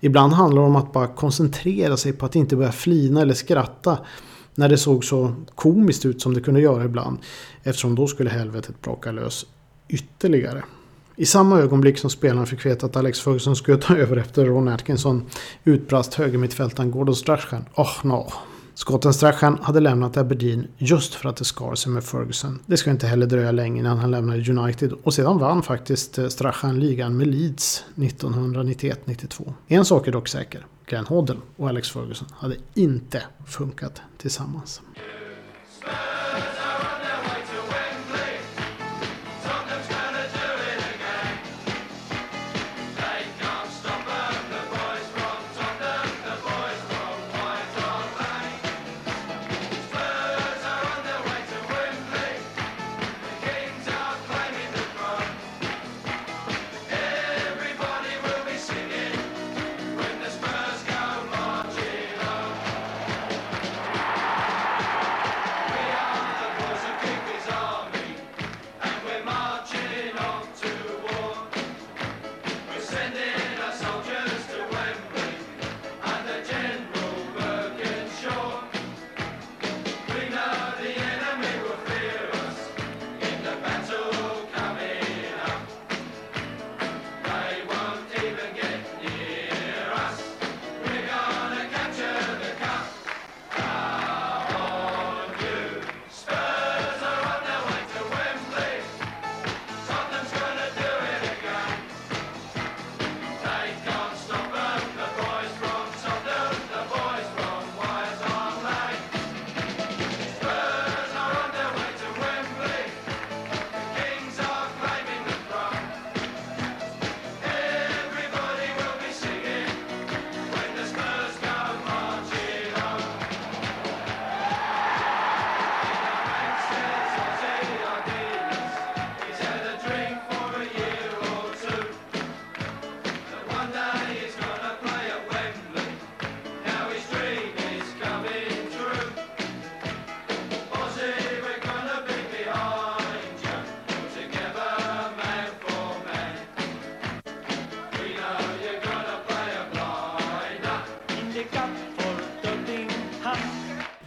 Ibland 0.00 0.32
handlar 0.32 0.62
det 0.62 0.68
om 0.68 0.76
att 0.76 0.92
bara 0.92 1.06
koncentrera 1.06 1.96
sig 1.96 2.12
på 2.12 2.26
att 2.26 2.36
inte 2.36 2.56
börja 2.56 2.72
flina 2.72 3.22
eller 3.22 3.34
skratta 3.34 3.98
när 4.54 4.68
det 4.68 4.78
såg 4.78 5.04
så 5.04 5.34
komiskt 5.54 6.06
ut 6.06 6.22
som 6.22 6.34
det 6.34 6.40
kunde 6.40 6.60
göra 6.60 6.84
ibland. 6.84 7.18
Eftersom 7.62 7.94
då 7.94 8.06
skulle 8.06 8.30
helvetet 8.30 8.82
braka 8.82 9.12
lös 9.12 9.46
ytterligare. 9.88 10.62
I 11.18 11.26
samma 11.26 11.58
ögonblick 11.60 11.98
som 11.98 12.10
spelarna 12.10 12.46
fick 12.46 12.66
veta 12.66 12.86
att 12.86 12.96
Alex 12.96 13.20
Ferguson 13.20 13.56
skulle 13.56 13.78
ta 13.78 13.96
över 13.96 14.16
efter 14.16 14.44
Ron 14.44 14.68
Atkinson 14.68 15.26
utbrast 15.64 16.14
högermittfältaren 16.14 16.90
Gordon 16.90 17.16
Strachan. 17.16 17.64
Oh 17.74 18.06
no. 18.06 18.32
Skotten 18.74 19.14
Strachan 19.14 19.58
hade 19.62 19.80
lämnat 19.80 20.16
Aberdeen 20.16 20.66
just 20.78 21.14
för 21.14 21.28
att 21.28 21.36
det 21.36 21.44
skar 21.44 21.74
sig 21.74 21.92
med 21.92 22.04
Ferguson. 22.04 22.58
Det 22.66 22.76
ska 22.76 22.90
inte 22.90 23.06
heller 23.06 23.26
dröja 23.26 23.52
länge 23.52 23.80
innan 23.80 23.98
han 23.98 24.10
lämnade 24.10 24.52
United 24.52 24.92
och 24.92 25.14
sedan 25.14 25.38
vann 25.38 25.62
faktiskt 25.62 26.18
eh, 26.18 26.28
Strachan 26.28 26.80
ligan 26.80 27.16
med 27.16 27.26
Leeds 27.26 27.84
1991-92. 27.94 29.52
En 29.66 29.84
sak 29.84 30.08
är 30.08 30.12
dock 30.12 30.28
säker. 30.28 30.66
Glenn 30.86 31.06
Hoddle 31.06 31.36
och 31.56 31.68
Alex 31.68 31.90
Ferguson 31.90 32.28
hade 32.32 32.56
inte 32.74 33.22
funkat 33.46 34.02
tillsammans. 34.18 34.80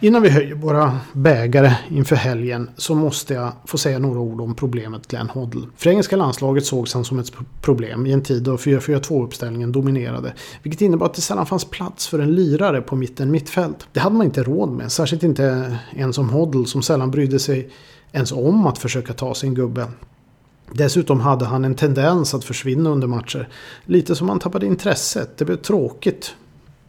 Innan 0.02 0.22
vi 0.22 0.28
höjer 0.28 0.54
våra 0.54 0.98
bägare 1.12 1.72
inför 1.88 2.16
helgen 2.16 2.70
så 2.76 2.94
måste 2.94 3.34
jag 3.34 3.52
få 3.64 3.78
säga 3.78 3.98
några 3.98 4.20
ord 4.20 4.40
om 4.40 4.54
problemet 4.54 5.06
Glenn 5.06 5.28
Hoddle. 5.28 5.66
För 5.76 5.90
engelska 5.90 6.16
landslaget 6.16 6.66
sågs 6.66 6.94
han 6.94 7.04
som 7.04 7.18
ett 7.18 7.32
problem 7.60 8.06
i 8.06 8.12
en 8.12 8.22
tid 8.22 8.42
då 8.42 8.56
4-4-2-uppställningen 8.56 9.72
dominerade. 9.72 10.32
Vilket 10.62 10.80
innebar 10.80 11.06
att 11.06 11.14
det 11.14 11.20
sällan 11.20 11.46
fanns 11.46 11.64
plats 11.64 12.08
för 12.08 12.18
en 12.18 12.34
lirare 12.34 12.82
på 12.82 12.96
mitten 12.96 13.30
mittfält. 13.30 13.86
Det 13.92 14.00
hade 14.00 14.16
man 14.16 14.26
inte 14.26 14.42
råd 14.42 14.70
med, 14.70 14.92
särskilt 14.92 15.22
inte 15.22 15.76
en 15.90 16.12
som 16.12 16.30
Hoddle 16.30 16.66
som 16.66 16.82
sällan 16.82 17.10
brydde 17.10 17.38
sig 17.38 17.70
ens 18.12 18.32
om 18.32 18.66
att 18.66 18.78
försöka 18.78 19.12
ta 19.12 19.34
sin 19.34 19.54
gubbe. 19.54 19.88
Dessutom 20.72 21.20
hade 21.20 21.44
han 21.44 21.64
en 21.64 21.74
tendens 21.74 22.34
att 22.34 22.44
försvinna 22.44 22.90
under 22.90 23.06
matcher. 23.06 23.48
Lite 23.84 24.14
som 24.14 24.28
han 24.28 24.38
tappade 24.38 24.66
intresset. 24.66 25.38
Det 25.38 25.44
blev 25.44 25.56
tråkigt. 25.56 26.34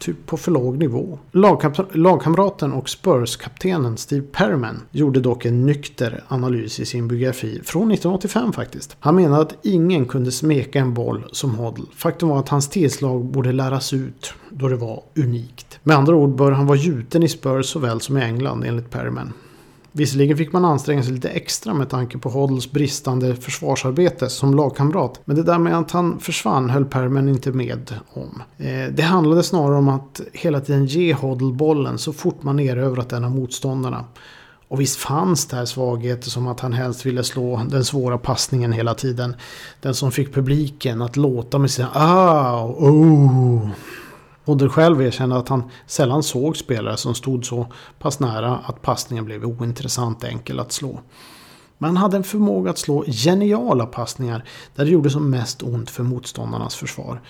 Typ 0.02 0.26
på 0.26 0.38
för 0.38 0.52
låg 0.52 0.78
nivå. 0.78 1.20
Lagkap- 1.32 1.98
lagkamraten 1.98 2.74
och 2.74 2.90
Spurs-kaptenen 2.90 3.98
Steve 3.98 4.26
Perriman 4.32 4.82
gjorde 4.92 5.20
dock 5.20 5.46
en 5.46 5.66
nykter 5.66 6.24
analys 6.28 6.80
i 6.80 6.86
sin 6.86 7.08
biografi 7.08 7.62
från 7.64 7.92
1985 7.92 8.54
faktiskt. 8.54 8.98
Han 9.00 9.16
menade 9.16 9.42
att 9.42 9.56
ingen 9.62 10.06
kunde 10.06 10.32
smeka 10.32 10.80
en 10.80 10.94
boll 10.94 11.24
som 11.32 11.56
Hoddle. 11.56 11.86
Faktum 11.96 12.30
var 12.30 12.40
att 12.40 12.50
hans 12.50 12.70
tillslag 12.70 13.26
borde 13.26 13.52
läras 13.52 13.94
ut 13.94 14.34
då 14.50 14.68
det 14.68 14.76
var 14.76 15.04
unikt. 15.16 15.80
Med 15.84 15.98
andra 15.98 16.16
ord 16.16 16.36
bör 16.36 16.52
han 16.52 16.68
vara 16.68 16.78
gjuten 16.78 17.24
i 17.24 17.30
Spurs 17.30 17.66
såväl 17.66 18.02
som 18.02 18.18
i 18.18 18.22
England 18.22 18.64
enligt 18.64 18.90
Perriman. 18.90 19.34
Visserligen 19.91 20.38
fick 20.38 20.54
man 20.54 20.65
anstränga 20.65 21.04
sig 21.04 21.13
lite 21.13 21.30
extra 21.30 21.73
med 21.73 21.89
tanke 21.89 22.17
på 22.17 22.30
Hoddles 22.30 22.71
bristande 22.71 23.36
försvarsarbete 23.36 24.30
som 24.30 24.56
lagkamrat. 24.56 25.21
Men 25.25 25.36
det 25.36 25.43
där 25.43 25.60
med 25.60 25.77
att 25.77 25.91
han 25.91 26.19
försvann 26.19 26.69
höll 26.69 26.86
Perman 26.86 27.30
inte 27.30 27.51
med 27.51 27.93
om. 28.13 28.41
Eh, 28.58 28.93
det 28.93 29.04
handlade 29.04 29.43
snarare 29.43 29.77
om 29.77 29.89
att 29.89 30.21
hela 30.34 30.60
tiden 30.60 30.86
ge 30.86 31.13
Hoddle 31.13 31.54
bollen 31.54 31.97
så 31.97 32.13
fort 32.13 32.43
man 32.43 32.60
erövrat 32.60 33.13
en 33.13 33.23
av 33.23 33.32
motståndarna. 33.32 34.06
Och 34.67 34.82
visst 34.82 34.99
fanns 34.99 35.45
det 35.45 35.56
här 35.56 35.65
svagheter 35.65 36.30
som 36.30 36.47
att 36.47 36.60
han 36.60 36.73
helst 36.73 37.06
ville 37.06 37.23
slå 37.23 37.62
den 37.69 37.86
svåra 37.86 38.17
passningen 38.17 38.71
hela 38.71 38.93
tiden. 38.93 39.36
Den 39.82 39.95
som 39.95 40.12
fick 40.12 40.34
publiken 40.34 41.01
att 41.01 41.17
låta 41.17 41.58
med 41.58 41.71
sina 41.71 41.89
ah, 41.93 42.65
oh. 42.65 43.69
Hodder 44.52 44.70
själv 44.70 45.02
erkände 45.02 45.38
att 45.38 45.50
han 45.50 45.64
sällan 45.86 46.24
såg 46.24 46.58
spelare 46.58 46.98
som 46.98 47.16
stod 47.16 47.46
så 47.46 47.68
pass 48.00 48.20
nära 48.20 48.58
att 48.58 48.82
passningen 48.82 49.26
blev 49.26 49.46
ointressant 49.46 50.24
enkel 50.24 50.60
att 50.60 50.72
slå. 50.72 51.00
Men 51.82 51.88
han 51.88 51.98
hade 51.98 52.17
en 52.17 52.24
förmåga 52.24 52.72
att 52.72 52.78
slå 52.78 53.04
geniala 53.08 53.86
passningar 53.86 54.44
där 54.76 54.86
det 54.86 54.91
gjorde 54.91 55.10
som 55.10 55.30
mest 55.30 55.63
ont 55.63 55.89
för 55.89 56.04
motståndarnas 56.04 56.76
försvar. 56.76 57.22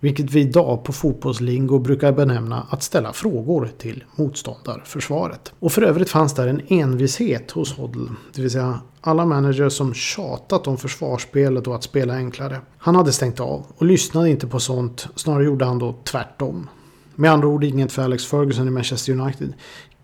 Vilket 0.00 0.30
vi 0.30 0.40
idag 0.40 0.84
på 0.84 0.92
fotbollslingo 0.92 1.78
brukar 1.78 2.12
benämna 2.12 2.66
att 2.70 2.82
ställa 2.82 3.12
frågor 3.12 3.70
till 3.78 4.04
motståndarförsvaret. 4.16 5.52
Och 5.58 5.72
för 5.72 5.82
övrigt 5.82 6.10
fanns 6.10 6.34
där 6.34 6.46
en 6.46 6.60
envishet 6.68 7.50
hos 7.50 7.72
Hoddle. 7.72 8.10
Det 8.34 8.42
vill 8.42 8.50
säga 8.50 8.80
alla 9.00 9.26
managers 9.26 9.72
som 9.72 9.94
tjatat 9.94 10.66
om 10.66 10.76
försvarsspelet 10.76 11.66
och 11.66 11.74
att 11.74 11.82
spela 11.82 12.14
enklare. 12.14 12.60
Han 12.78 12.96
hade 12.96 13.12
stängt 13.12 13.40
av 13.40 13.66
och 13.76 13.86
lyssnade 13.86 14.30
inte 14.30 14.46
på 14.46 14.60
sånt. 14.60 15.08
Snarare 15.14 15.44
gjorde 15.44 15.64
han 15.64 15.78
då 15.78 15.94
tvärtom. 16.04 16.68
Med 17.14 17.32
andra 17.32 17.48
ord 17.48 17.64
inget 17.64 17.92
för 17.92 18.02
Alex 18.02 18.26
Ferguson 18.26 18.68
i 18.68 18.70
Manchester 18.70 19.12
United. 19.12 19.52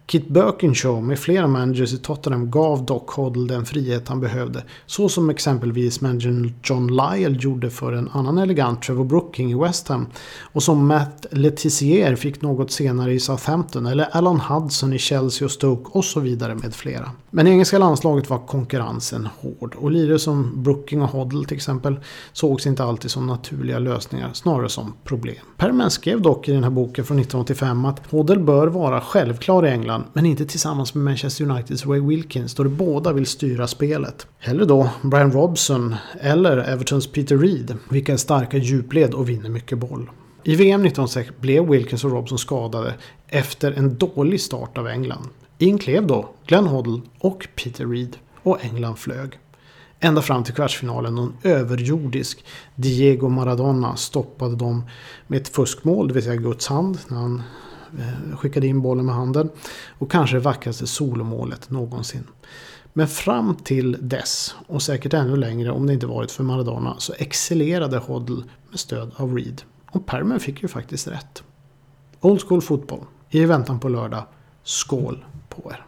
Kit 0.07 0.29
Birkinshaw 0.29 1.07
med 1.07 1.19
flera 1.19 1.47
managers 1.47 1.93
i 1.93 1.99
Tottenham 1.99 2.51
gav 2.51 2.85
dock 2.87 3.11
Hoddle 3.11 3.55
den 3.55 3.67
frihet 3.67 4.09
han 4.09 4.21
behövde. 4.21 4.63
Så 4.87 5.09
som 5.09 5.31
exempelvis 5.31 6.01
managern 6.01 6.55
John 6.63 6.87
Lyle 6.87 7.39
gjorde 7.41 7.71
för 7.71 7.93
en 7.93 8.09
annan 8.09 8.39
elegant 8.39 8.83
Trevor 8.83 9.05
Brooking 9.05 9.51
i 9.51 9.55
West 9.55 9.89
Ham. 9.89 10.07
Och 10.43 10.63
som 10.63 10.87
Matt 10.87 11.27
Letizier 11.31 12.17
fick 12.17 12.43
något 12.43 12.71
senare 12.71 13.13
i 13.13 13.21
Southampton. 13.21 13.87
Eller 13.87 14.09
Alan 14.13 14.41
Hudson 14.41 14.93
i 14.93 14.99
Chelsea 14.99 15.47
och 15.47 15.53
Stoke 15.53 15.91
och 15.93 16.05
så 16.05 16.21
vidare 16.21 16.55
med 16.55 16.75
flera. 16.75 17.11
Men 17.31 17.47
i 17.47 17.51
engelska 17.51 17.79
landslaget 17.79 18.31
var 18.31 18.39
konkurrensen 18.47 19.29
hård. 19.41 19.75
Och 19.79 19.91
lirare 19.91 20.19
som 20.19 20.63
Brooking 20.63 21.03
och 21.03 21.09
Hoddle 21.09 21.45
till 21.47 21.57
exempel 21.57 21.97
sågs 22.33 22.67
inte 22.67 22.85
alltid 22.85 23.11
som 23.11 23.27
naturliga 23.27 23.79
lösningar. 23.79 24.31
Snarare 24.33 24.69
som 24.69 24.95
problem. 25.05 25.37
Perman 25.57 25.91
skrev 25.91 26.23
dock 26.23 26.49
i 26.49 26.53
den 26.53 26.65
här 26.65 26.71
boken 26.71 27.05
från 27.05 27.19
1985 27.19 27.85
att 27.85 28.07
Hoddle 28.11 28.39
bör 28.39 28.67
vara 28.67 29.01
självklar 29.01 29.67
i 29.67 29.71
England 29.71 29.96
men 30.13 30.27
inte 30.27 30.47
tillsammans 30.47 30.95
med 30.95 31.05
Manchester 31.05 31.45
Uniteds 31.45 31.87
Ray 31.87 32.01
Wilkins 32.01 32.55
då 32.55 32.63
de 32.63 32.77
båda 32.77 33.13
vill 33.13 33.27
styra 33.27 33.67
spelet. 33.67 34.27
Hellre 34.39 34.65
då 34.65 34.91
Brian 35.03 35.33
Robson 35.33 35.95
eller 36.21 36.57
Evertons 36.57 37.07
Peter 37.07 37.37
Reed, 37.37 37.77
vilka 37.89 38.13
är 38.13 38.17
starka 38.17 38.57
djupled 38.57 39.15
och 39.15 39.29
vinner 39.29 39.51
mycket 39.51 39.79
boll. 39.79 40.11
I 40.45 40.57
VM 40.57 40.81
1906 40.81 41.31
blev 41.41 41.69
Wilkins 41.69 42.05
och 42.05 42.11
Robson 42.11 42.39
skadade 42.39 42.95
efter 43.29 43.73
en 43.73 43.97
dålig 43.97 44.41
start 44.41 44.79
av 44.79 44.89
England. 44.89 45.29
In 45.59 45.79
klev 45.79 46.07
då 46.07 46.29
Glenn 46.47 46.67
Hoddle 46.67 47.01
och 47.19 47.49
Peter 47.55 47.87
Reed 47.87 48.17
och 48.43 48.65
England 48.65 48.97
flög. 48.97 49.39
Ända 50.01 50.23
fram 50.23 50.45
till 50.45 50.55
kvartsfinalen 50.55 51.17
då 51.17 51.23
en 51.23 51.35
överjordisk 51.43 52.45
Diego 52.75 53.29
Maradona 53.29 53.97
stoppade 53.97 54.57
dem 54.57 54.85
med 55.27 55.41
ett 55.41 55.49
fuskmål, 55.49 56.09
det 56.09 56.15
vill 56.15 56.23
säga 56.23 56.37
Guds 56.37 56.67
hand, 56.67 56.99
när 57.09 57.19
han 57.19 57.43
Eh, 57.99 58.37
skickade 58.37 58.67
in 58.67 58.83
bollen 58.83 59.07
med 59.07 59.15
handen. 59.15 59.51
Och 59.99 60.11
kanske 60.11 60.37
det 60.37 60.41
vackraste 60.41 60.87
solomålet 60.87 61.71
någonsin. 61.71 62.25
Men 62.93 63.09
fram 63.09 63.55
till 63.55 63.97
dess, 64.01 64.55
och 64.67 64.83
säkert 64.83 65.15
ännu 65.15 65.37
längre 65.37 65.71
om 65.71 65.87
det 65.87 65.93
inte 65.93 66.07
varit 66.07 66.31
för 66.31 66.45
Maradona, 66.45 66.95
så 66.99 67.13
excellerade 67.19 67.99
Hoddle 67.99 68.43
med 68.71 68.81
stöd 68.81 69.13
av 69.17 69.37
Reed. 69.37 69.63
Och 69.91 70.07
Perman 70.07 70.41
fick 70.41 70.63
ju 70.63 70.69
faktiskt 70.69 71.09
rätt. 71.09 71.43
Old 72.21 72.43
School 72.43 72.63
Fotboll, 72.63 73.05
i 73.31 73.45
väntan 73.45 73.81
på 73.81 73.89
lördag. 73.89 74.25
Skål 74.63 75.25
på 75.49 75.73
er! 75.73 75.87